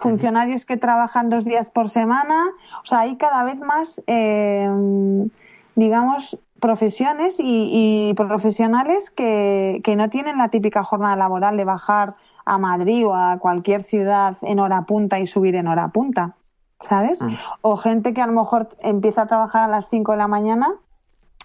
[0.00, 2.46] funcionarios que trabajan dos días por semana,
[2.82, 4.68] o sea, hay cada vez más, eh,
[5.76, 12.14] digamos, profesiones y, y profesionales que, que no tienen la típica jornada laboral de bajar
[12.44, 16.36] a Madrid o a cualquier ciudad en hora punta y subir en hora punta,
[16.88, 17.18] ¿sabes?
[17.62, 20.68] O gente que a lo mejor empieza a trabajar a las 5 de la mañana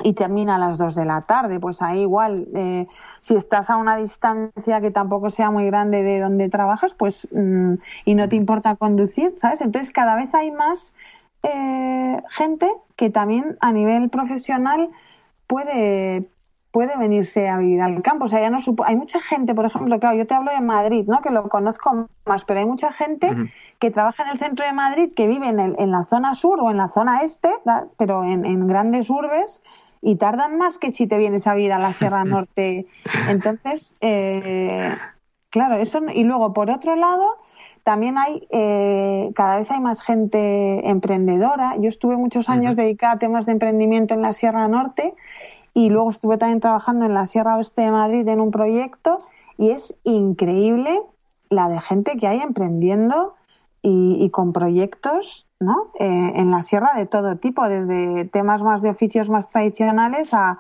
[0.04, 1.60] y termina a las 2 de la tarde.
[1.60, 2.88] Pues ahí igual, eh,
[3.22, 7.74] si estás a una distancia que tampoco sea muy grande de donde trabajas, pues mm,
[8.06, 9.62] y no te importa conducir, ¿sabes?
[9.62, 10.94] Entonces cada vez hay más
[11.42, 14.90] eh, gente que también a nivel profesional
[15.48, 16.30] puede
[16.72, 18.26] puede venirse a vivir al campo.
[18.26, 20.62] O sea, ya no supo- hay mucha gente, por ejemplo, claro, yo te hablo de
[20.62, 21.22] Madrid, ¿no?
[21.22, 23.34] Que lo conozco más, pero hay mucha gente
[23.80, 26.60] que trabaja en el centro de Madrid, que vive en, el- en la zona sur
[26.60, 27.88] o en la zona este, ¿verdad?
[27.98, 29.62] pero en, en grandes urbes
[30.02, 32.86] y tardan más que si te vienes a vivir a la Sierra Norte.
[33.28, 34.96] Entonces, eh,
[35.50, 36.00] claro, eso.
[36.14, 37.38] Y luego, por otro lado,
[37.88, 41.78] también hay, eh, cada vez hay más gente emprendedora.
[41.78, 45.16] Yo estuve muchos años dedicada a temas de emprendimiento en la Sierra Norte
[45.74, 49.20] y luego estuve también trabajando en la Sierra Oeste de Madrid en un proyecto
[49.58, 51.00] y es increíble
[51.50, 53.36] la de gente que hay emprendiendo
[53.82, 55.94] y, y con proyectos ¿no?
[55.98, 60.60] Eh, en la sierra de todo tipo, desde temas más de oficios más tradicionales a,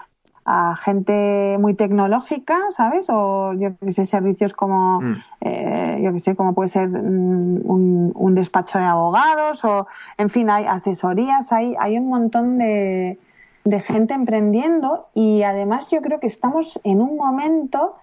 [0.49, 3.07] a gente muy tecnológica, ¿sabes?
[3.09, 5.15] O yo que sé, servicios como, Mm.
[5.41, 10.29] eh, yo que sé, como puede ser mm, un, un despacho de abogados o, en
[10.29, 13.19] fin, hay asesorías, hay, hay un montón de,
[13.65, 17.95] de gente emprendiendo y además yo creo que estamos en un momento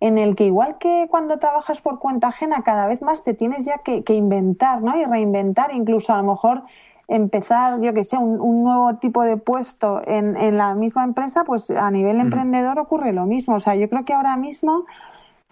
[0.00, 3.64] en el que igual que cuando trabajas por cuenta ajena, cada vez más te tienes
[3.64, 4.98] ya que, que inventar, ¿no?
[5.00, 6.62] Y reinventar, incluso a lo mejor
[7.08, 11.44] empezar, yo que sé, un, un nuevo tipo de puesto en, en la misma empresa,
[11.44, 13.56] pues a nivel emprendedor ocurre lo mismo.
[13.56, 14.84] O sea, yo creo que ahora mismo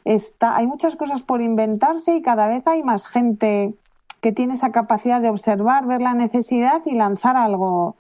[0.05, 3.75] está, hay muchas cosas por inventarse y cada vez hay más gente
[4.21, 7.97] que tiene esa capacidad de observar, ver la necesidad y lanzar algo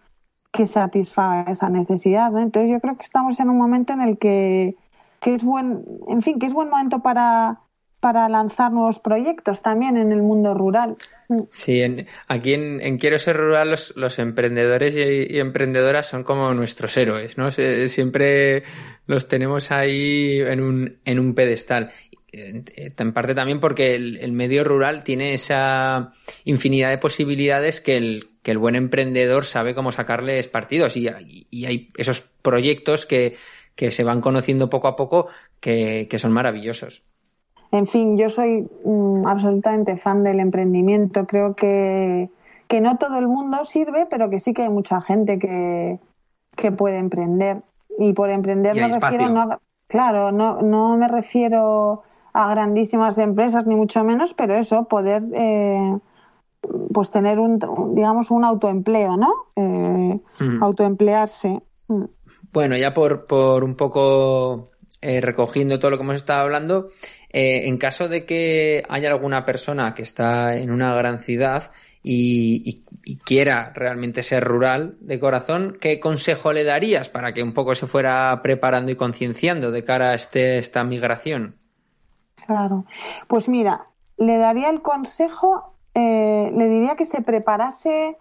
[0.52, 2.30] que satisfaga esa necesidad.
[2.30, 2.38] ¿no?
[2.38, 4.76] Entonces yo creo que estamos en un momento en el que,
[5.20, 7.58] que es buen, en fin, que es buen momento para,
[8.00, 10.96] para lanzar nuevos proyectos también en el mundo rural.
[11.50, 16.96] Sí, en- aquí en, Quiero ser rural los, los emprendedores y, emprendedoras son como nuestros
[16.96, 17.50] héroes, ¿no?
[17.50, 18.64] Siempre
[19.06, 21.92] los tenemos ahí en un, en un pedestal.
[22.32, 26.12] En parte también porque el, el medio rural tiene esa
[26.44, 31.08] infinidad de posibilidades que el, que el buen emprendedor sabe cómo sacarles partidos y,
[31.50, 33.36] y hay esos proyectos que,
[33.74, 35.26] que se van conociendo poco a poco
[35.58, 37.02] que, que son maravillosos.
[37.72, 41.26] En fin, yo soy mm, absolutamente fan del emprendimiento.
[41.26, 42.30] Creo que,
[42.68, 45.98] que no todo el mundo sirve, pero que sí que hay mucha gente que,
[46.56, 47.62] que puede emprender.
[47.98, 52.02] Y por emprender Y hay refiero, no, claro, no, no me refiero
[52.32, 55.98] a grandísimas empresas ni mucho menos, pero eso, poder eh,
[56.92, 57.58] pues tener un,
[57.94, 59.32] digamos, un autoempleo, ¿no?
[59.56, 60.64] Eh, Ujú.
[60.64, 61.60] Autoemplearse.
[61.88, 62.04] Mm.
[62.52, 66.88] Bueno, ya por, por un poco eh, recogiendo todo lo que hemos estado hablando,
[67.32, 71.70] eh, en caso de que haya alguna persona que está en una gran ciudad
[72.02, 77.52] y, y- quiera realmente ser rural de corazón, ¿qué consejo le darías para que un
[77.54, 81.56] poco se fuera preparando y concienciando de cara a este, esta migración?
[82.46, 82.84] Claro.
[83.28, 88.16] Pues mira, le daría el consejo eh, le diría que se preparase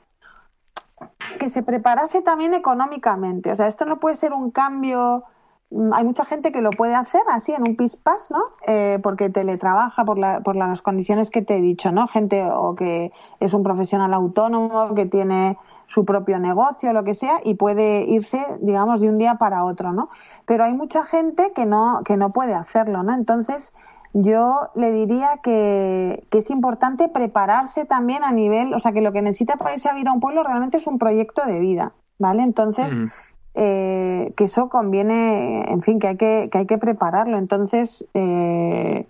[1.39, 3.52] que se preparase también económicamente.
[3.52, 5.24] O sea, esto no puede ser un cambio.
[5.71, 8.41] Mm, Hay mucha gente que lo puede hacer así en un pispás, ¿no?
[8.67, 12.08] Eh, porque teletrabaja por, la, por las condiciones que te he dicho, ¿no?
[12.08, 15.58] Gente o que es un profesional autónomo que tiene
[15.89, 19.91] su propio negocio, lo que sea, y puede irse, digamos, de un día para otro,
[19.91, 20.10] ¿no?
[20.45, 23.15] Pero hay mucha gente que no, que no puede hacerlo, ¿no?
[23.15, 23.73] Entonces,
[24.13, 29.23] yo le diría que, es importante prepararse también a nivel, o sea, que lo que
[29.23, 32.43] necesita para irse a vivir a un pueblo realmente es un proyecto de vida, ¿vale?
[32.43, 32.91] Entonces.
[33.55, 37.38] Eh, que eso conviene, en fin, que hay que, que hay que prepararlo.
[37.38, 39.05] Entonces, eh,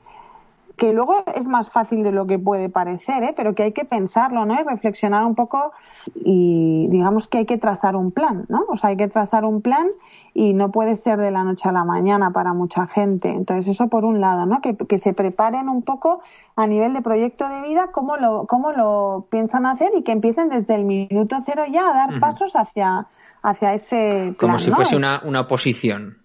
[0.80, 3.34] que luego es más fácil de lo que puede parecer, ¿eh?
[3.36, 4.60] pero que hay que pensarlo, ¿no?
[4.60, 5.74] Y reflexionar un poco
[6.15, 8.63] y digamos que hay que trazar un plan, ¿no?
[8.70, 9.88] O sea, hay que trazar un plan
[10.34, 13.28] y no puede ser de la noche a la mañana para mucha gente.
[13.28, 14.62] Entonces, eso por un lado, ¿no?
[14.62, 16.22] Que, que se preparen un poco
[16.56, 20.48] a nivel de proyecto de vida cómo lo, cómo lo piensan hacer y que empiecen
[20.48, 23.08] desde el minuto cero ya a dar pasos hacia,
[23.44, 24.76] hacia ese Como plan, si ¿no?
[24.78, 26.20] fuese una, una posición.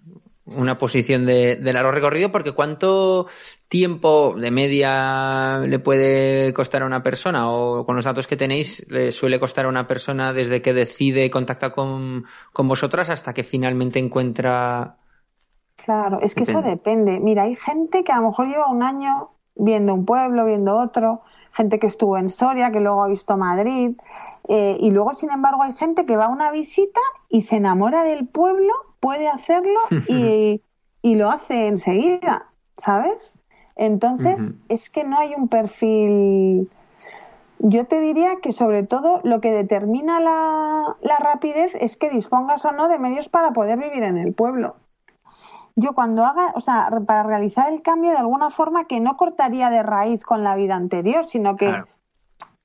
[0.47, 3.27] Una posición de, de largo recorrido, porque ¿cuánto
[3.69, 7.51] tiempo de media le puede costar a una persona?
[7.51, 11.31] O con los datos que tenéis, le suele costar a una persona desde que decide
[11.31, 14.97] contactar con, con vosotras hasta que finalmente encuentra.
[15.77, 17.21] Claro, es que eso depende.
[17.21, 21.23] Mira, hay gente que a lo mejor lleva un año viendo un pueblo, viendo otro,
[21.53, 23.97] gente que estuvo en Soria, que luego ha visto Madrid,
[24.49, 28.05] eh, y luego, sin embargo, hay gente que va a una visita y se enamora
[28.05, 28.73] del pueblo,
[29.05, 30.63] puede hacerlo y,
[31.03, 32.47] y lo hace enseguida,
[32.83, 33.35] ¿sabes?
[33.77, 34.41] Entonces,
[34.71, 36.71] es que no hay un perfil.
[37.59, 42.65] Yo te diría que sobre todo lo que determina la, la rapidez es que dispongas
[42.65, 44.77] o no de medios para poder vivir en el pueblo
[45.77, 49.71] yo cuando haga, o sea, para realizar el cambio de alguna forma que no cortaría
[49.71, 51.89] de raíz con la vida anterior, sino que, Claro.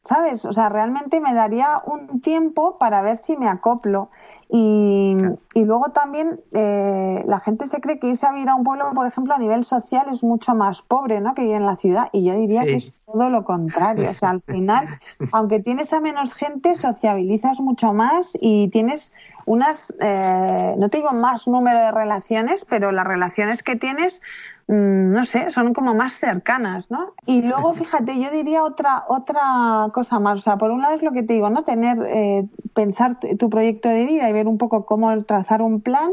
[0.03, 0.45] ¿sabes?
[0.45, 4.09] O sea, realmente me daría un tiempo para ver si me acoplo.
[4.51, 5.15] Y,
[5.53, 8.91] y luego también eh, la gente se cree que irse a vivir a un pueblo,
[8.95, 11.35] por ejemplo, a nivel social es mucho más pobre, ¿no?
[11.35, 12.07] Que vivir en la ciudad.
[12.11, 12.67] Y yo diría Sí.
[12.67, 14.09] que es todo lo contrario.
[14.09, 14.87] O sea, al final,
[15.33, 19.11] aunque tienes a menos gente, sociabilizas mucho más y tienes
[19.45, 24.21] unas, eh, no te digo más número de relaciones, pero las relaciones que tienes,
[24.67, 27.13] mm, no sé, son como más cercanas, ¿no?
[27.25, 30.39] Y luego, fíjate, yo diría otra otra cosa más.
[30.39, 31.63] O sea, por un lado es lo que te digo, ¿no?
[31.63, 36.11] Tener, eh, pensar tu proyecto de vida y ver un poco cómo trazar un plan,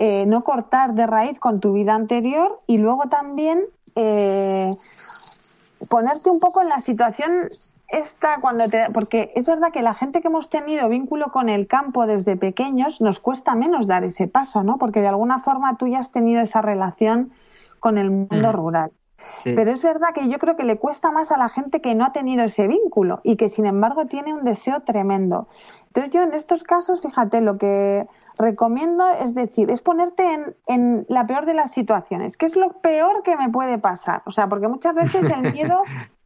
[0.00, 3.64] eh, no cortar de raíz con tu vida anterior y luego también
[3.96, 4.70] eh,
[5.90, 7.48] ponerte un poco en la situación
[7.88, 11.66] esta cuando te porque es verdad que la gente que hemos tenido vínculo con el
[11.66, 14.76] campo desde pequeños nos cuesta menos dar ese paso, ¿no?
[14.78, 17.32] Porque de alguna forma tú ya has tenido esa relación
[17.80, 18.52] con el mundo Ujú.
[18.52, 18.90] rural.
[19.42, 19.52] Sí.
[19.54, 22.04] Pero es verdad que yo creo que le cuesta más a la gente que no
[22.04, 25.48] ha tenido ese vínculo y que sin embargo tiene un deseo tremendo.
[25.88, 28.06] Entonces yo en estos casos, fíjate, lo que
[28.38, 32.36] recomiendo es decir, es ponerte en, en la peor de las situaciones.
[32.36, 34.22] ¿Qué es lo peor que me puede pasar?
[34.26, 35.82] O sea, porque muchas veces el miedo,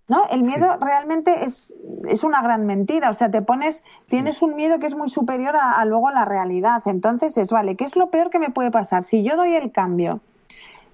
[0.08, 0.24] ¿no?
[0.30, 1.72] El miedo realmente es,
[2.08, 3.10] es una gran mentira.
[3.10, 6.24] O sea, te pones, tienes un miedo que es muy superior a, a luego la
[6.24, 6.82] realidad.
[6.86, 9.04] Entonces es, vale, ¿qué es lo peor que me puede pasar?
[9.04, 10.20] Si yo doy el cambio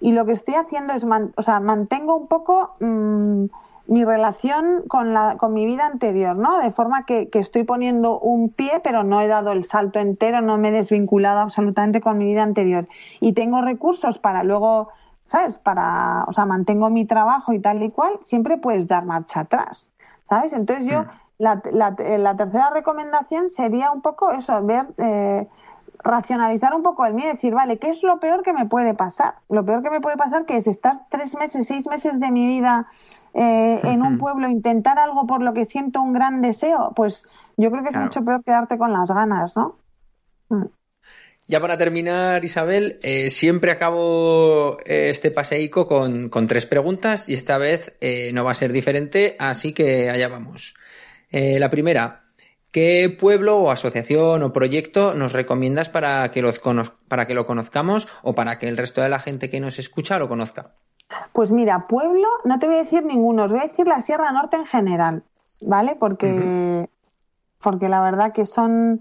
[0.00, 3.44] y lo que estoy haciendo es, man- o sea, mantengo un poco mm,
[3.88, 6.58] mi relación con, la, con mi vida anterior, ¿no?
[6.58, 10.42] De forma que, que estoy poniendo un pie, pero no he dado el salto entero,
[10.42, 12.86] no me he desvinculado absolutamente con mi vida anterior.
[13.18, 14.90] Y tengo recursos para luego,
[15.28, 15.56] ¿sabes?
[15.58, 19.88] Para, o sea, mantengo mi trabajo y tal y cual, siempre puedes dar marcha atrás,
[20.24, 20.52] ¿sabes?
[20.52, 21.04] Entonces yo,
[21.38, 24.86] la, la, la tercera recomendación sería un poco eso, ver...
[24.98, 25.46] Eh,
[26.04, 29.34] racionalizar un poco el miedo, decir, vale, ¿qué es lo peor que me puede pasar?
[29.48, 32.46] Lo peor que me puede pasar que es estar tres meses, seis meses de mi
[32.46, 32.86] vida
[33.34, 37.26] eh, en un pueblo, intentar algo por lo que siento un gran deseo, pues
[37.56, 38.06] yo creo que es Claro.
[38.06, 39.74] mucho peor quedarte con las ganas, ¿no?
[40.50, 40.64] Mm.
[41.50, 47.32] Ya para terminar, Isabel, eh, siempre acabo eh, este paseico con, con tres preguntas y
[47.32, 50.74] esta vez eh, no va a ser diferente, así que allá vamos.
[51.30, 52.24] Eh, la primera,
[52.70, 56.60] ¿qué pueblo o asociación o proyecto nos recomiendas para que, los
[57.08, 60.18] para que lo conozcamos o para que el resto de la gente que nos escucha
[60.18, 60.74] lo conozca?
[61.32, 64.32] Pues mira, pueblo, no te voy a decir ninguno, os voy a decir la Sierra
[64.32, 65.22] Norte en general,
[65.62, 65.96] ¿vale?
[65.98, 66.90] Porque,
[67.62, 69.00] porque la verdad que son,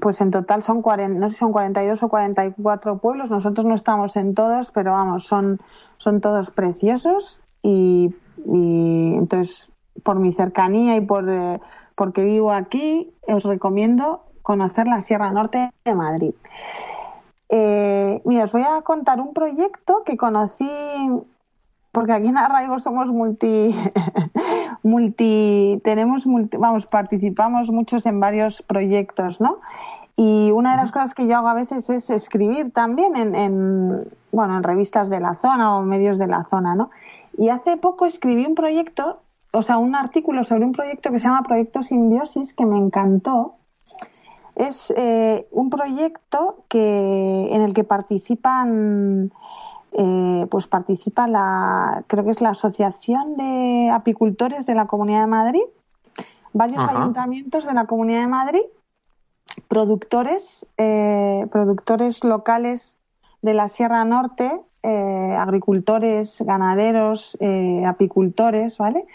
[0.00, 3.74] pues en total son 40, no sé si son 42 o 44 pueblos, nosotros no
[3.74, 5.60] estamos en todos, pero vamos, son,
[5.98, 8.14] son todos preciosos y,
[8.46, 9.68] entonces
[10.02, 11.60] por mi cercanía y por eh,
[11.96, 16.34] porque vivo aquí, os recomiendo conocer la Sierra Norte de Madrid.
[17.48, 20.68] Eh, mira, os voy a contar un proyecto que conocí,
[21.92, 23.74] porque aquí en Arraigo somos multi,
[24.84, 29.58] multi, tenemos multi, vamos, participamos muchos en varios proyectos, ¿no?
[30.16, 34.04] Y una de las cosas que yo hago a veces es escribir también en, en,
[34.30, 36.90] bueno, en revistas de la zona o medios de la zona, ¿no?
[37.36, 39.18] Y hace poco escribí un proyecto,
[39.52, 43.54] o sea, un artículo sobre un proyecto que se llama Proyecto Simbiosis, que me encantó.
[44.54, 49.32] Es eh, un proyecto que, en el que participan,
[49.96, 55.26] eh, pues participa la, creo que es la Asociación de Apicultores de la Comunidad de
[55.28, 55.62] Madrid,
[56.52, 57.00] varios Ajá.
[57.00, 58.62] ayuntamientos de la Comunidad de Madrid,
[59.68, 62.96] productores, eh, productores locales
[63.42, 67.38] de la Sierra Norte, eh, agricultores, ganaderos,
[67.86, 69.06] apicultores, ¿vale?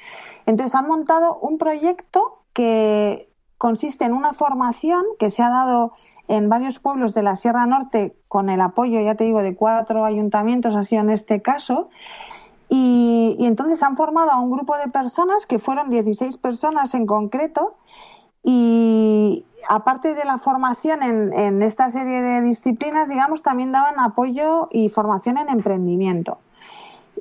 [0.45, 5.93] Entonces han montado un proyecto que consiste en una formación que se ha dado
[6.29, 10.05] en varios pueblos de la Sierra Norte con el apoyo, ya te digo, de cuatro
[10.05, 11.89] ayuntamientos, así en este caso.
[12.69, 17.07] Y, y entonces han formado a un grupo de personas, que fueron 16 personas en
[17.07, 17.71] concreto,
[18.43, 24.69] y aparte de la formación en, en esta serie de disciplinas, digamos, también daban apoyo
[24.71, 26.37] y formación en emprendimiento.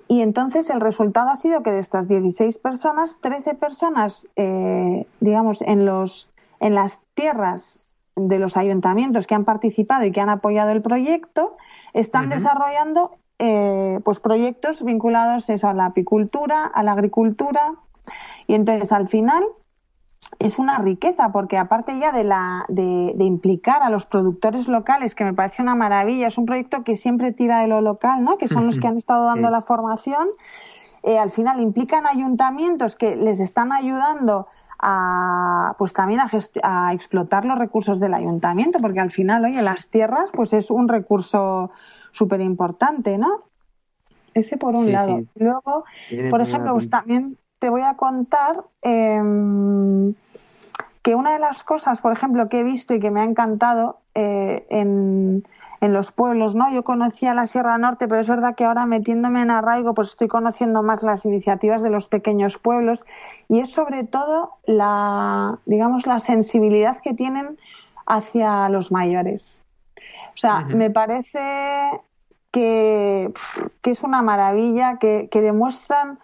[0.06, 5.62] Y entonces el resultado ha sido que de estas 16 personas, 13 personas, eh, digamos,
[5.62, 6.28] en, los,
[6.61, 7.80] en las tierras
[8.19, 11.57] de los ayuntamientos que han participado y que han apoyado el proyecto,
[11.93, 17.75] están desarrollando eh, pues proyectos vinculados eso, a la apicultura, a la agricultura.
[18.47, 19.45] Y entonces al final
[20.39, 25.14] es una riqueza porque aparte ya de la de, de implicar a los productores locales
[25.14, 28.37] que me parece una maravilla es un proyecto que siempre tira de lo local no
[28.37, 29.53] que son los que han estado dando Sí.
[29.53, 30.29] la formación
[31.03, 34.47] eh, al final implican ayuntamientos que les están ayudando
[34.79, 36.31] a pues también a,
[36.62, 40.89] a explotar los recursos del ayuntamiento porque al final oye las tierras pues es un
[40.89, 41.70] recurso
[42.12, 43.43] súper importante no
[44.35, 45.18] ese por un Sí, lado.
[45.18, 45.29] sí.
[45.37, 45.85] luego
[46.31, 50.14] por ejemplo, pues también te voy a contar em,
[51.03, 53.99] que una de las cosas, por ejemplo, que he visto y que me ha encantado
[54.14, 55.43] eh, en,
[55.81, 56.70] en los pueblos, ¿no?
[56.72, 60.29] Yo conocía la Sierra Norte, pero es verdad que ahora metiéndome en arraigo, pues estoy
[60.29, 63.05] conociendo más las iniciativas de los pequeños pueblos
[63.49, 67.59] y es sobre todo la, digamos, la sensibilidad que tienen
[68.07, 69.61] hacia los mayores.
[70.35, 72.01] O sea, me parece
[72.51, 73.33] que,
[73.83, 76.18] que es una maravilla, que, que demuestran,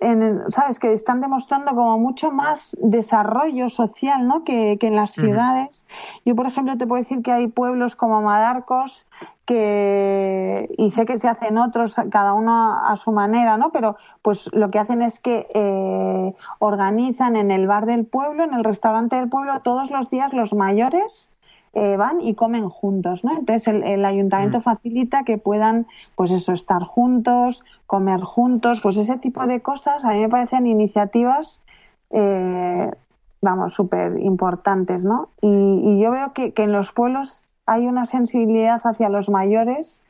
[0.00, 0.78] en, ¿sabes?
[0.78, 4.44] Que están demostrando como mucho más desarrollo social, ¿no?
[4.44, 5.86] Que, que en las ciudades.
[6.24, 9.06] Yo, por ejemplo, te puedo decir que hay pueblos como Madarcos
[9.46, 14.48] que y sé que se hacen otros cada uno a su manera no pero pues
[14.54, 19.16] lo que hacen es que eh, organizan en el bar del pueblo en el restaurante
[19.16, 21.30] del pueblo todos los días los mayores
[21.74, 23.36] eh, van y comen juntos, ¿no?
[23.38, 24.62] Entonces el, el ayuntamiento Mm.
[24.62, 30.12] facilita que puedan, pues eso, estar juntos, comer juntos, pues ese tipo de cosas a
[30.12, 31.60] mí me parecen iniciativas,
[32.10, 32.90] eh,
[33.42, 35.28] vamos, súper importantes, ¿no?
[35.40, 40.02] Y, y yo veo que, que en los pueblos hay una sensibilidad hacia los mayores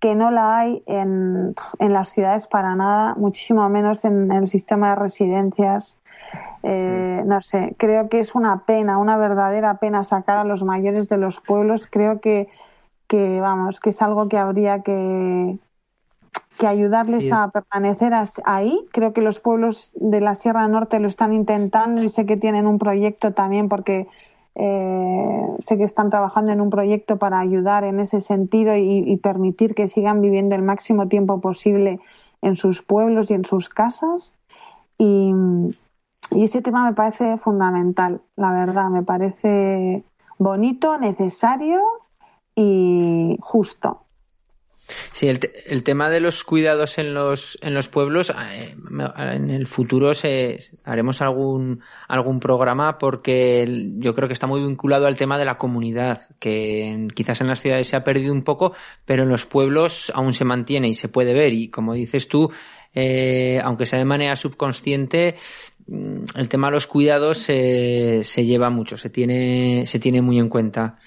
[0.00, 4.90] que no la hay en, en las ciudades para nada, muchísimo menos en el sistema
[4.90, 5.96] de residencias.
[6.62, 11.08] Eh, no sé, creo que es una pena, una verdadera pena sacar a los mayores
[11.08, 11.88] de los pueblos.
[11.90, 12.48] Creo que,
[13.08, 15.58] que vamos, que es algo que habría que,
[16.58, 18.12] que ayudarles Sí, a permanecer
[18.44, 18.80] ahí.
[18.92, 22.66] Creo que los pueblos de la Sierra Norte lo están intentando y sé que tienen
[22.66, 24.08] un proyecto también porque
[24.54, 29.16] eh, sé que están trabajando en un proyecto para ayudar en ese sentido y, y
[29.18, 32.00] permitir que sigan viviendo el máximo tiempo posible
[32.42, 34.34] en sus pueblos y en sus casas.
[34.98, 35.32] Y,
[36.30, 40.04] y ese tema me parece fundamental, la verdad, me parece
[40.38, 41.80] bonito, necesario
[42.54, 44.02] y justo.
[45.12, 48.76] Sí, el, te- el tema de los cuidados en los, en los pueblos, eh,
[49.16, 53.66] en el futuro se, haremos algún, algún programa porque
[53.98, 57.60] yo creo que está muy vinculado al tema de la comunidad, que quizás en las
[57.60, 58.74] ciudades se ha perdido un poco,
[59.04, 61.52] pero en los pueblos aún se mantiene y se puede ver.
[61.52, 62.50] Y como dices tú,
[62.94, 65.34] eh, aunque sea de manera subconsciente,
[65.88, 70.48] el tema de los cuidados se, se lleva mucho, se tiene, se tiene muy en
[70.48, 70.98] cuenta.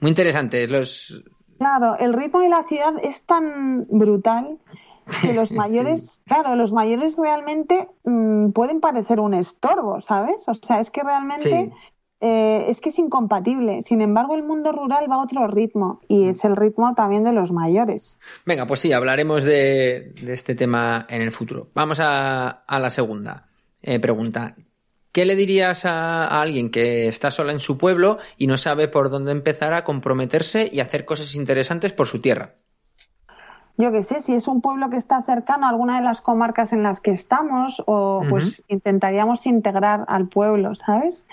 [0.00, 0.66] Muy interesante.
[0.68, 1.24] Los,
[1.58, 4.58] Claro, el ritmo de la ciudad es tan brutal
[5.22, 10.46] que los mayores, claro, los mayores realmente mm, pueden parecer un estorbo, ¿sabes?
[10.48, 11.72] O sea, es que realmente Sí.
[12.20, 13.82] eh, es que es incompatible.
[13.86, 17.32] Sin embargo, el mundo rural va a otro ritmo y es el ritmo también de
[17.32, 18.18] los mayores.
[18.44, 21.68] Venga, pues sí, hablaremos de, de este tema en el futuro.
[21.74, 23.46] Vamos a, a la segunda
[23.84, 24.56] eh, pregunta.
[25.12, 28.88] ¿Qué le dirías a, a alguien que está sola en su pueblo y no sabe
[28.88, 32.56] por dónde empezar a comprometerse y hacer cosas interesantes por su tierra?
[33.76, 36.72] yo qué sé, si es un pueblo que está cercano a alguna de las comarcas
[36.72, 41.26] en las que estamos, o pues intentaríamos integrar al pueblo, ¿sabes?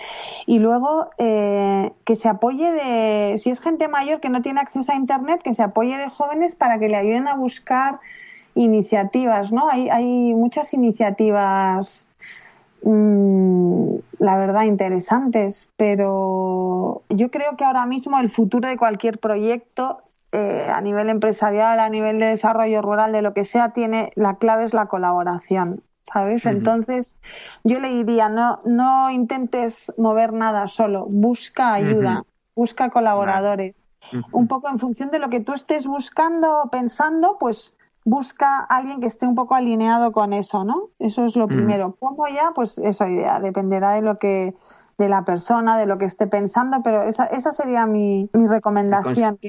[0.47, 4.91] Y luego eh, que se apoye de, si es gente mayor que no tiene acceso
[4.91, 7.99] a Internet, que se apoye de jóvenes para que le ayuden a buscar
[8.55, 9.69] iniciativas, ¿no?
[9.69, 12.07] Hay, hay muchas iniciativas,
[12.83, 19.99] mm, la verdad, interesantes, pero yo creo que ahora mismo el futuro de cualquier proyecto
[20.33, 24.35] eh, a nivel empresarial, a nivel de desarrollo rural, de lo que sea, tiene la
[24.35, 26.45] clave es la colaboración, ¿sabes?
[26.45, 27.17] Entonces,
[27.65, 32.23] yo le diría, no, no intentes mover nada solo, busca ayuda,
[32.55, 33.75] busca colaboradores.
[34.31, 37.73] Un poco en función de lo que tú estés buscando o pensando, pues
[38.05, 40.89] busca a alguien que esté un poco alineado con eso, ¿no?
[40.99, 41.95] Eso es lo primero.
[41.99, 42.51] ¿Cómo ya?
[42.55, 44.55] Pues eso idea, dependerá de lo que
[44.97, 49.39] de la persona, de lo que esté pensando, pero esa, esa sería mi, mi recomendación.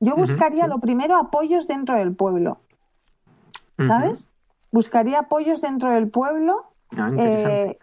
[0.00, 2.58] Yo buscaría lo primero apoyos dentro del pueblo,
[3.78, 4.28] ¿sabes?
[4.72, 6.64] Buscaría apoyos dentro del pueblo.
[6.96, 7.78] Ah, eh,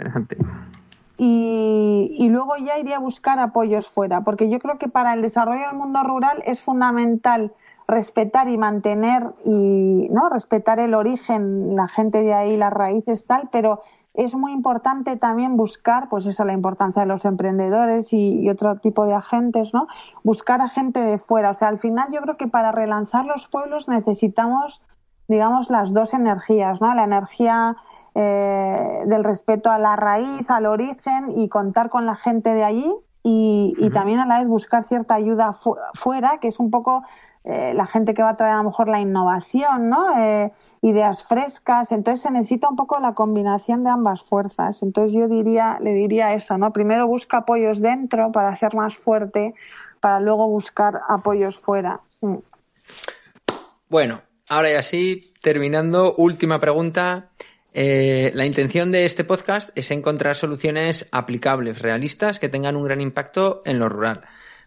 [1.17, 5.21] y, y, luego ya iría a buscar apoyos fuera, porque yo creo que para el
[5.21, 7.53] desarrollo del mundo rural es fundamental
[7.87, 13.49] respetar y mantener y no respetar el origen, la gente de ahí, las raíces tal,
[13.51, 13.81] pero
[14.13, 19.05] es muy importante también buscar, pues eso, la importancia de los emprendedores y, otro tipo
[19.05, 19.87] de agentes, ¿no?
[20.23, 21.51] Buscar a gente de fuera.
[21.51, 24.81] O sea, al final yo creo que para relanzar los pueblos necesitamos,
[25.27, 26.93] digamos, las dos energías, ¿no?
[26.93, 27.75] La energía
[28.13, 32.93] eh, del respeto a la raíz, al origen y contar con la gente de allí
[33.23, 35.57] y, también a la vez buscar cierta ayuda
[35.93, 37.03] fuera, que es un poco
[37.43, 40.17] eh, la gente que va a traer a lo mejor la innovación, ¿no?
[40.17, 44.81] Eh, ideas frescas, entonces se necesita un poco la combinación de ambas fuerzas.
[44.81, 46.71] Entonces yo diría, le diría eso, ¿no?
[46.71, 49.53] Primero busca apoyos dentro para ser más fuerte,
[49.99, 52.01] para luego buscar apoyos fuera.
[53.89, 57.29] Bueno, ahora ya sí, terminando, última pregunta.
[57.73, 63.01] Eh, la intención de este podcast es encontrar soluciones aplicables, realistas, que tengan un gran
[63.01, 64.21] impacto en lo rural.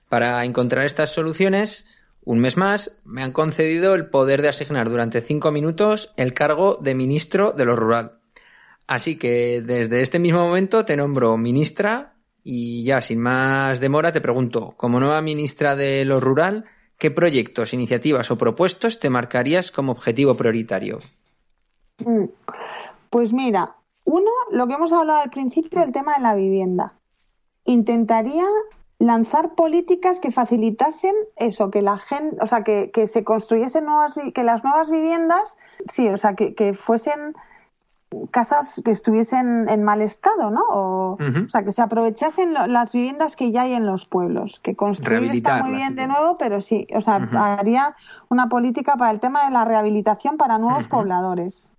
[0.08, 1.88] Para encontrar estas soluciones,
[2.26, 6.74] un mes más, me han concedido el poder de asignar durante cinco minutos el cargo
[6.74, 8.18] de ministro de lo rural.
[8.88, 14.20] Así que desde este mismo momento te nombro ministra y ya sin más demora te
[14.20, 16.64] pregunto, como nueva ministra de lo rural,
[16.98, 20.98] ¿qué proyectos, iniciativas o propuestos te marcarías como objetivo prioritario?
[21.98, 22.24] Mm,
[23.08, 23.70] pues mira,
[24.04, 26.94] uno, lo que hemos hablado al principio, el tema de la vivienda.
[27.64, 28.46] Intentaría
[28.98, 34.14] lanzar políticas que facilitasen eso, que la gente, o sea, que, que se construyesen nuevas,
[34.34, 35.58] que las nuevas viviendas,
[35.92, 37.34] sí, o sea, que, que fuesen
[38.30, 40.62] casas que estuviesen en mal estado, ¿no?
[40.70, 44.76] O, o sea, que se aprovechasen las viviendas que ya hay en los pueblos, que
[44.76, 47.96] construir está muy bien de nuevo, pero sí, o sea, haría
[48.28, 51.72] una política para el tema de la rehabilitación para nuevos pobladores.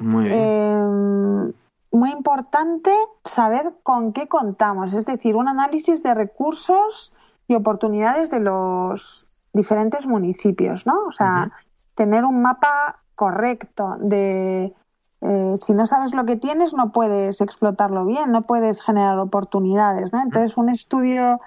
[0.00, 0.36] Muy bien.
[0.36, 1.52] Eh,
[1.90, 2.92] muy importante
[3.24, 7.12] saber con qué contamos, es decir, un análisis de recursos
[7.46, 11.04] y oportunidades de los diferentes municipios, ¿no?
[11.06, 11.50] O sea,
[11.94, 14.74] tener un mapa correcto de
[15.20, 20.12] eh, si no sabes lo que tienes no puedes explotarlo bien, no puedes generar oportunidades,
[20.12, 20.22] ¿no?
[20.22, 21.40] Entonces un estudio,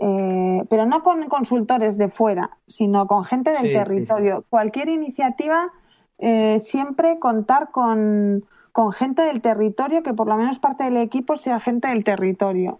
[0.00, 4.44] eh, pero no con consultores de fuera, sino con gente del territorio.
[4.48, 5.70] Cualquier iniciativa
[6.18, 11.36] eh, siempre contar con con gente del territorio, que por lo menos parte del equipo
[11.36, 12.78] sea gente del territorio.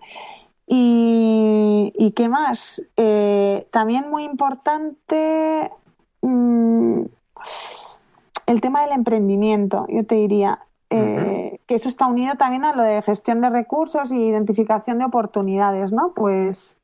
[0.67, 5.71] Y, qué más, eh, también muy importante
[6.23, 7.03] mm,
[8.47, 10.61] el tema del emprendimiento, yo te diría.
[10.95, 15.07] Eh, que eso está unido también a lo de gestión de recursos y identificación de
[15.07, 16.13] oportunidades, ¿no?
[16.15, 16.77] Pues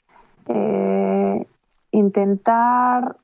[0.47, 1.47] eh,
[1.91, 3.17] intentar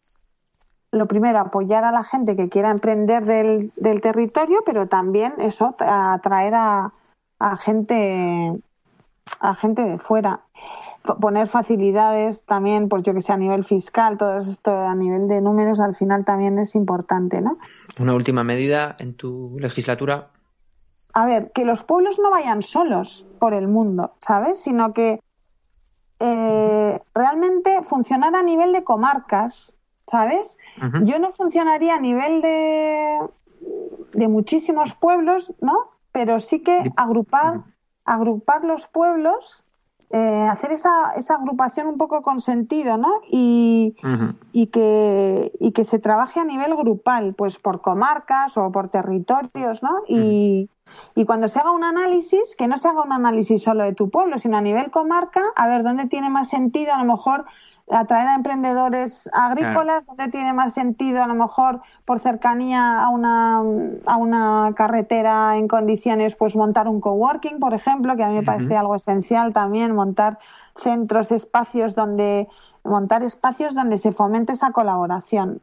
[0.94, 5.74] lo primero, apoyar a la gente que quiera emprender del, del territorio, pero también eso,
[5.78, 6.92] atraer a,
[7.38, 8.52] a gente
[9.40, 10.40] a gente de fuera
[11.20, 15.40] poner facilidades también, pues yo que sé, a nivel fiscal, todo esto a nivel de
[15.42, 17.58] números, al final también es importante, ¿no?
[17.98, 20.28] Una última medida en tu legislatura.
[21.12, 24.60] A ver, que los pueblos no vayan solos por el mundo, ¿sabes?
[24.60, 25.20] Sino que
[26.20, 29.74] eh, realmente funcionar a nivel de comarcas,
[30.10, 30.58] ¿sabes?
[31.02, 33.18] Yo no funcionaría a nivel de,
[34.12, 35.90] de muchísimos pueblos, ¿no?
[36.12, 37.60] Pero sí que agrupar,
[38.04, 39.64] agrupar los pueblos,
[40.10, 43.20] eh, hacer esa, esa agrupación un poco con sentido, ¿no?
[43.30, 43.96] Y,
[44.52, 49.82] y, que, y que se trabaje a nivel grupal, pues por comarcas o por territorios,
[49.82, 50.02] ¿no?
[50.06, 50.70] Y,
[51.16, 54.10] y cuando se haga un análisis, que no se haga un análisis solo de tu
[54.10, 57.46] pueblo, sino a nivel comarca, a ver dónde tiene más sentido a lo mejor
[57.90, 63.58] atraer a emprendedores agrícolas, donde tiene más sentido, a lo mejor por cercanía a una,
[64.06, 68.42] a una carretera en condiciones, pues montar un coworking, por ejemplo, que a mí me
[68.42, 70.38] parece algo esencial también, montar
[70.82, 72.48] centros, espacios donde
[72.84, 75.62] montar espacios donde se fomente esa colaboración.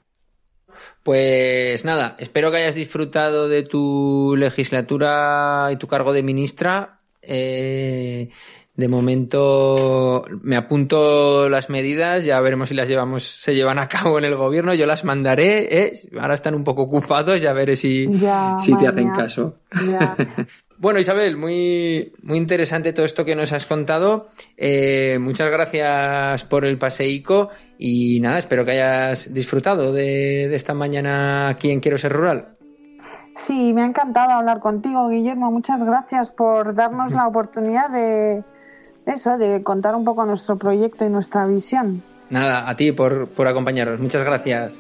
[1.03, 6.97] Pues nada, espero que hayas disfrutado de tu legislatura y tu cargo de ministra.
[7.21, 8.29] Eh,
[8.75, 14.17] de momento me apunto las medidas, ya veremos si las llevamos, se llevan a cabo
[14.17, 15.93] en el gobierno, yo las mandaré, ¿eh?
[16.19, 18.07] ahora están un poco ocupados, ya veré si,
[18.59, 19.55] si te hacen caso.
[20.77, 24.27] bueno, Isabel, muy, muy interesante todo esto que nos has contado.
[24.55, 30.73] Eh, muchas gracias por el paseico y nada, espero que hayas disfrutado de, de esta
[30.73, 32.57] mañana aquí en Quiero Ser Rural.
[33.35, 35.51] Sí, me ha encantado hablar contigo, Guillermo.
[35.51, 38.43] Muchas gracias por darnos la oportunidad de,
[39.05, 42.03] eso, de contar un poco nuestro proyecto y nuestra visión.
[42.29, 43.99] Nada, a ti por, por acompañarnos.
[43.99, 44.79] Muchas gracias.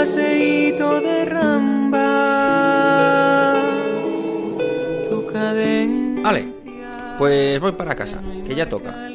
[0.00, 2.00] paseíto de ramba,
[5.08, 5.26] tu
[6.22, 6.48] Vale,
[7.18, 9.10] pues voy para casa, que ya toca.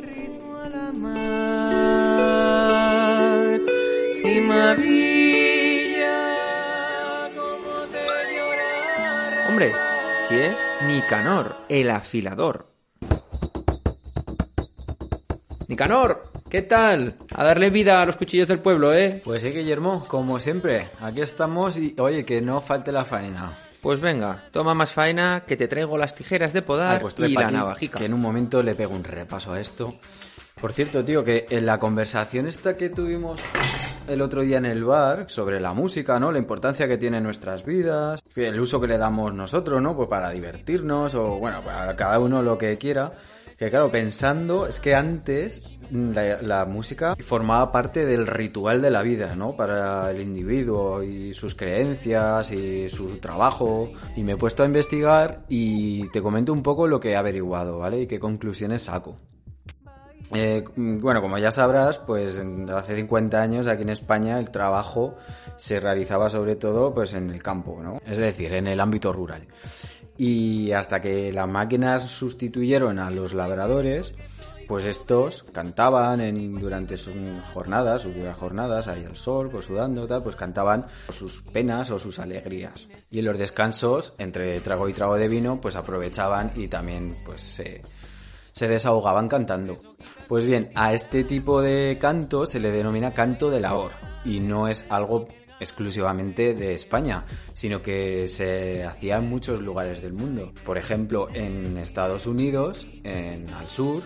[9.56, 9.72] Hombre,
[10.28, 12.68] si es Nicanor, el afilador.
[15.70, 17.16] Nicanor, ¿qué tal?
[17.34, 19.22] A darle vida a los cuchillos del pueblo, ¿eh?
[19.24, 20.90] Pues sí, Guillermo, como siempre.
[21.00, 23.58] Aquí estamos y, oye, que no falte la faena.
[23.80, 27.50] Pues venga, toma más faena, que te traigo las tijeras de podar pues y la
[27.50, 28.00] navajica.
[28.00, 29.94] Que en un momento le pego un repaso a esto.
[30.60, 33.40] Por cierto, tío, que en la conversación esta que tuvimos
[34.08, 36.32] el otro día en el bar sobre la música, ¿no?
[36.32, 39.96] La importancia que tiene en nuestras vidas, el uso que le damos nosotros, ¿no?
[39.96, 43.14] Pues para divertirnos o, bueno, para cada uno lo que quiera.
[43.58, 49.02] Que claro, pensando, es que antes la, la, música formaba parte del ritual de la
[49.02, 49.56] vida, ¿no?
[49.56, 53.90] Para el individuo y sus creencias y su trabajo.
[54.18, 57.80] Y me he puesto a investigar y te comento un poco lo que he averiguado,
[57.80, 58.02] ¿vale?
[58.02, 59.18] Y qué conclusiones saco.
[60.34, 62.42] Eh, bueno, como ya sabrás, pues
[62.74, 65.18] hace 50 años aquí en España el trabajo
[65.58, 68.02] se realizaba sobre todo pues en el campo, ¿no?
[68.06, 69.48] Es decir, en el ámbito rural.
[70.18, 74.14] Y hasta que las máquinas sustituyeron a los labradores,
[74.68, 76.20] pues estos cantaban
[76.60, 77.14] durante sus
[77.54, 82.18] jornadas, sus duras jornadas, ahí al sol, pues sudando, pues cantaban sus penas o sus
[82.18, 82.88] alegrías.
[83.12, 87.42] Y en los descansos, entre trago y trago de vino, pues aprovechaban y también pues
[87.42, 87.82] se
[88.56, 89.78] se desahogaban cantando.
[90.28, 93.92] Pues bien, a este tipo de canto se le denomina canto de labor
[94.24, 95.28] y no es algo
[95.60, 100.52] exclusivamente de España, sino que se hacía en muchos lugares del mundo.
[100.66, 104.02] Por ejemplo, en Estados Unidos, en al sur,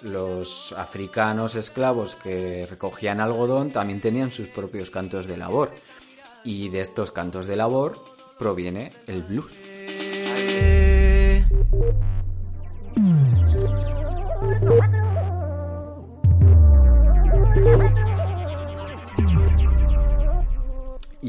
[0.00, 5.72] los africanos esclavos que recogían algodón también tenían sus propios cantos de labor.
[6.44, 7.98] Y de estos cantos de labor
[8.38, 9.50] proviene el blues.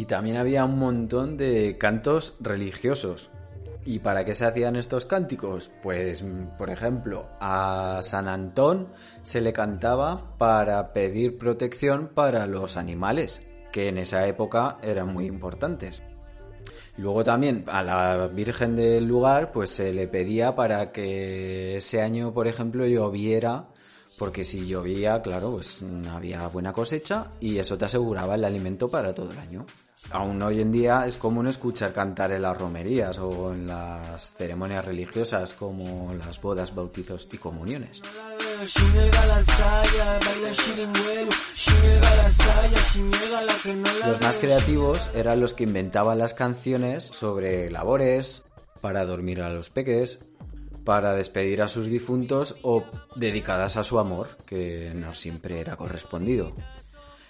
[0.07, 3.31] También había un montón de cantos religiosos.
[3.85, 5.71] ¿Y para qué se hacían estos cánticos?
[5.83, 6.23] Pues,
[6.57, 8.89] por ejemplo, a San Antón
[9.21, 15.27] se le cantaba para pedir protección para los animales, que en esa época eran muy
[15.27, 16.01] importantes.
[16.97, 22.33] Luego también a la Virgen del lugar, pues se le pedía para que ese año,
[22.33, 23.67] por ejemplo, lloviera,
[24.17, 29.13] porque si llovía, claro, pues había buena cosecha y eso te aseguraba el alimento para
[29.13, 29.65] todo el año.
[30.11, 34.85] Aún hoy en día es común escuchar cantar en las romerías o en las ceremonias
[34.85, 38.01] religiosas como las bodas, bautizos y comuniones.
[44.05, 48.43] Los más creativos eran los que inventaban las canciones sobre labores,
[48.81, 50.19] para dormir a los peques,
[50.83, 52.83] para despedir a sus difuntos o
[53.15, 56.51] dedicadas a su amor, que no siempre era correspondido.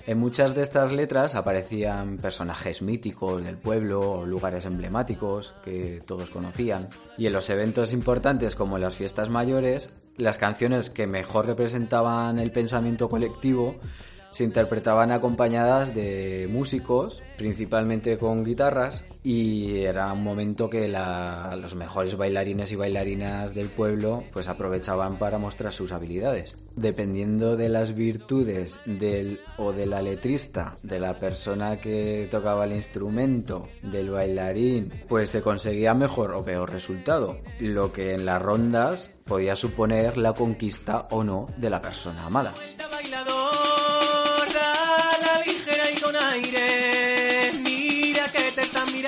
[0.08, 6.30] En muchas de estas letras aparecían personajes míticos del pueblo o lugares emblemáticos que todos
[6.30, 6.90] conocían.
[7.18, 12.52] Y en los eventos importantes como las fiestas mayores, las canciones que mejor representaban el
[12.52, 13.78] pensamiento colectivo
[14.36, 22.18] se interpretaban acompañadas de músicos, principalmente con guitarras, y era un momento que los mejores
[22.18, 26.58] bailarines y bailarinas del pueblo pues aprovechaban para mostrar sus habilidades.
[26.76, 32.74] Dependiendo de las virtudes del o de la letrista, de la persona que tocaba el
[32.74, 39.14] instrumento, del bailarín, pues se conseguía mejor o peor resultado, lo que en las rondas
[39.24, 42.54] podía suponer la conquista o no de la persona amada.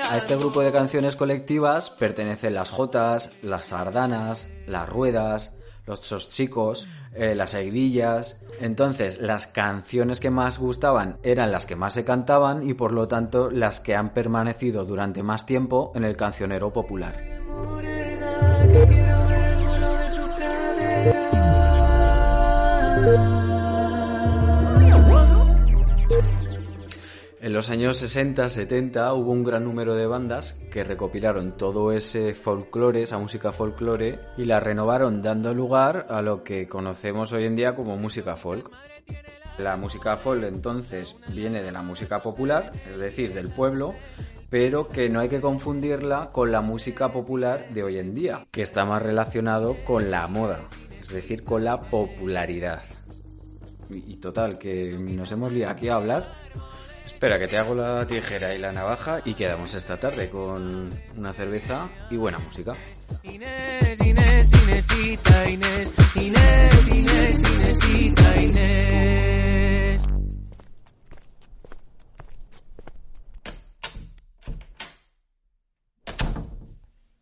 [0.04, 6.88] A este grupo de canciones colectivas pertenecen las jotas, las sardanas, las ruedas, los chicos,
[7.14, 8.38] las seguidillas.
[8.60, 13.08] Entonces, las canciones que más gustaban eran las que más se cantaban y por lo
[13.08, 17.37] tanto las que han permanecido durante más tiempo en el cancionero popular.
[27.40, 33.02] En los años 60-70 hubo un gran número de bandas que recopilaron todo ese folclore,
[33.02, 37.76] esa música folclore, y la renovaron dando lugar a lo que conocemos hoy en día
[37.76, 38.72] como música folk.
[39.56, 43.94] La música folk entonces viene de la música popular, es decir, del pueblo,
[44.50, 48.62] pero que no hay que confundirla con la música popular de hoy en día, que
[48.62, 50.58] está más relacionado con la moda,
[51.00, 52.82] es decir, con la popularidad.
[53.90, 56.48] Y, y total, que nos hemos liado aquí a hablar
[57.08, 61.32] Espera, que te hago la tijera y la navaja y quedamos esta tarde con una
[61.32, 62.74] cerveza y buena música.
[63.22, 70.06] Inés, Inés, Inésita, Inés, Inés, Inés, Inésita, Inés.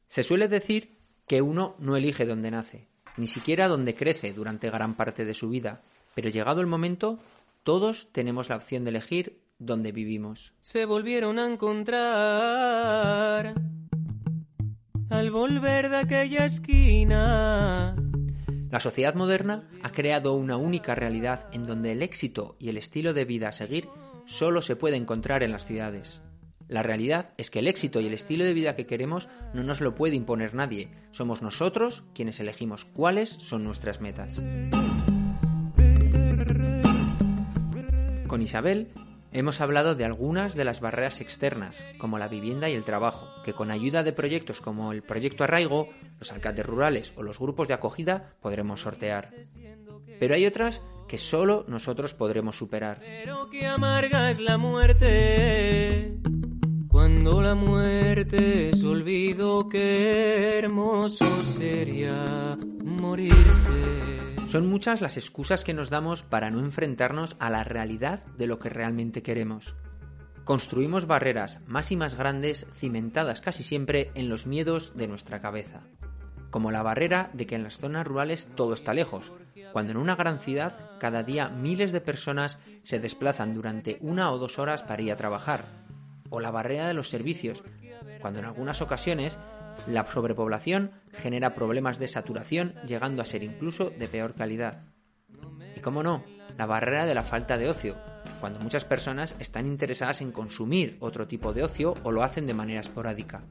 [0.08, 4.96] Se suele decir que uno no elige dónde nace, ni siquiera dónde crece durante gran
[4.96, 5.84] parte de su vida,
[6.16, 7.20] pero llegado el momento,
[7.62, 10.54] todos tenemos la opción de elegir dónde vivimos.
[10.60, 11.94] Se volvieron a encontrar
[15.08, 17.96] al volver de aquella esquina.
[18.70, 23.14] La sociedad moderna ha creado una única realidad en donde el éxito y el estilo
[23.14, 23.88] de vida a seguir
[24.26, 26.20] solo se puede encontrar en las ciudades.
[26.68, 29.80] La realidad es que el éxito y el estilo de vida que queremos no nos
[29.80, 34.42] lo puede imponer nadie, somos nosotros quienes elegimos cuáles son nuestras metas.
[38.26, 38.88] Con Isabel
[39.38, 43.52] hemos hablado de algunas de las barreras externas, como la vivienda y el trabajo, que
[43.52, 47.74] con ayuda de proyectos como el Proyecto Arraigo, los alcaldes rurales o los grupos de
[47.74, 49.34] acogida podremos sortear.
[50.18, 52.98] Pero hay otras que solo nosotros podremos superar.
[53.00, 56.16] Pero que amarga es la muerte.
[56.88, 64.25] Cuando la muerte es olvido, qué hermoso sería morirse.
[64.46, 68.60] Son muchas las excusas que nos damos para no enfrentarnos a la realidad de lo
[68.60, 69.74] que realmente queremos.
[70.44, 75.80] Construimos barreras más y más grandes cimentadas casi siempre en los miedos de nuestra cabeza.
[76.50, 79.32] Como la barrera de que en las zonas rurales todo está lejos,
[79.72, 84.38] cuando en una gran ciudad cada día miles de personas se desplazan durante una o
[84.38, 85.64] dos horas para ir a trabajar.
[86.30, 87.64] O la barrera de los servicios,
[88.20, 89.40] cuando en algunas ocasiones
[89.86, 94.88] la sobrepoblación genera problemas de saturación llegando a ser incluso de peor calidad.
[95.74, 96.24] Y cómo no,
[96.56, 97.94] la barrera de la falta de ocio,
[98.40, 102.54] cuando muchas personas están interesadas en consumir otro tipo de ocio o lo hacen de
[102.54, 103.44] manera esporádica.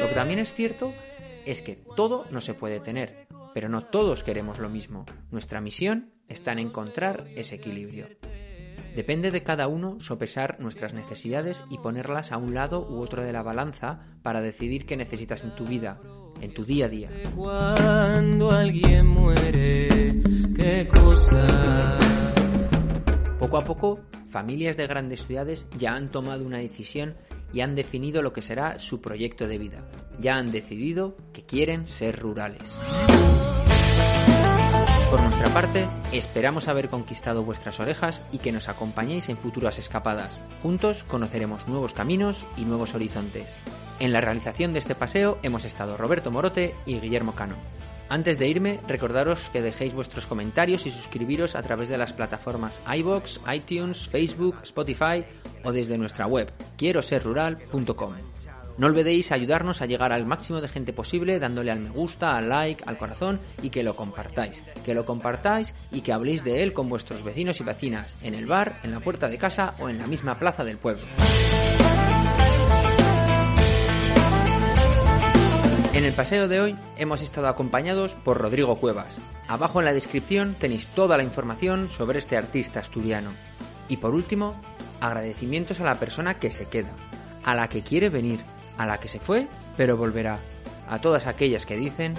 [0.00, 0.92] Lo que también es cierto
[1.46, 5.06] es que todo no se puede tener, pero no todos queremos lo mismo.
[5.30, 8.08] Nuestra misión está en encontrar ese equilibrio.
[8.94, 13.32] Depende de cada uno sopesar nuestras necesidades y ponerlas a un lado u otro de
[13.32, 16.00] la balanza para decidir qué necesitas en tu vida,
[16.40, 17.10] en tu día a día.
[17.34, 20.22] Cuando alguien muere,
[20.54, 21.98] qué cosa.
[23.40, 27.16] Poco a poco, familias de grandes ciudades ya han tomado una decisión
[27.52, 29.88] y han definido lo que será su proyecto de vida.
[30.20, 32.78] Ya han decidido que quieren ser rurales.
[35.14, 40.40] Por nuestra parte, esperamos haber conquistado vuestras orejas y que nos acompañéis en futuras escapadas.
[40.60, 43.56] Juntos conoceremos nuevos caminos y nuevos horizontes.
[44.00, 47.54] En la realización de este paseo hemos estado Roberto Morote y Guillermo Cano.
[48.08, 52.80] Antes de irme, recordaros que dejéis vuestros comentarios y suscribiros a través de las plataformas
[52.92, 55.24] iBox, iTunes, Facebook, Spotify
[55.62, 58.33] o desde nuestra web quiero serrural.com.
[58.76, 62.48] No olvidéis ayudarnos a llegar al máximo de gente posible dándole al me gusta, al
[62.48, 64.64] like, al corazón y que lo compartáis.
[64.84, 68.46] Que lo compartáis y que habléis de él con vuestros vecinos y vecinas, en el
[68.46, 71.04] bar, en la puerta de casa o en la misma plaza del pueblo.
[75.92, 79.20] En el paseo de hoy hemos estado acompañados por Rodrigo Cuevas.
[79.46, 83.30] Abajo en la descripción tenéis toda la información sobre este artista asturiano.
[83.88, 84.56] Y por último,
[85.00, 86.90] agradecimientos a la persona que se queda,
[87.44, 88.40] a la que quiere venir,
[88.78, 89.46] a la que se fue,
[89.76, 90.38] pero volverá,
[90.88, 92.14] a todas aquellas que dicen,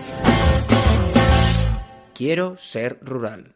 [2.13, 3.54] quiero ser rural.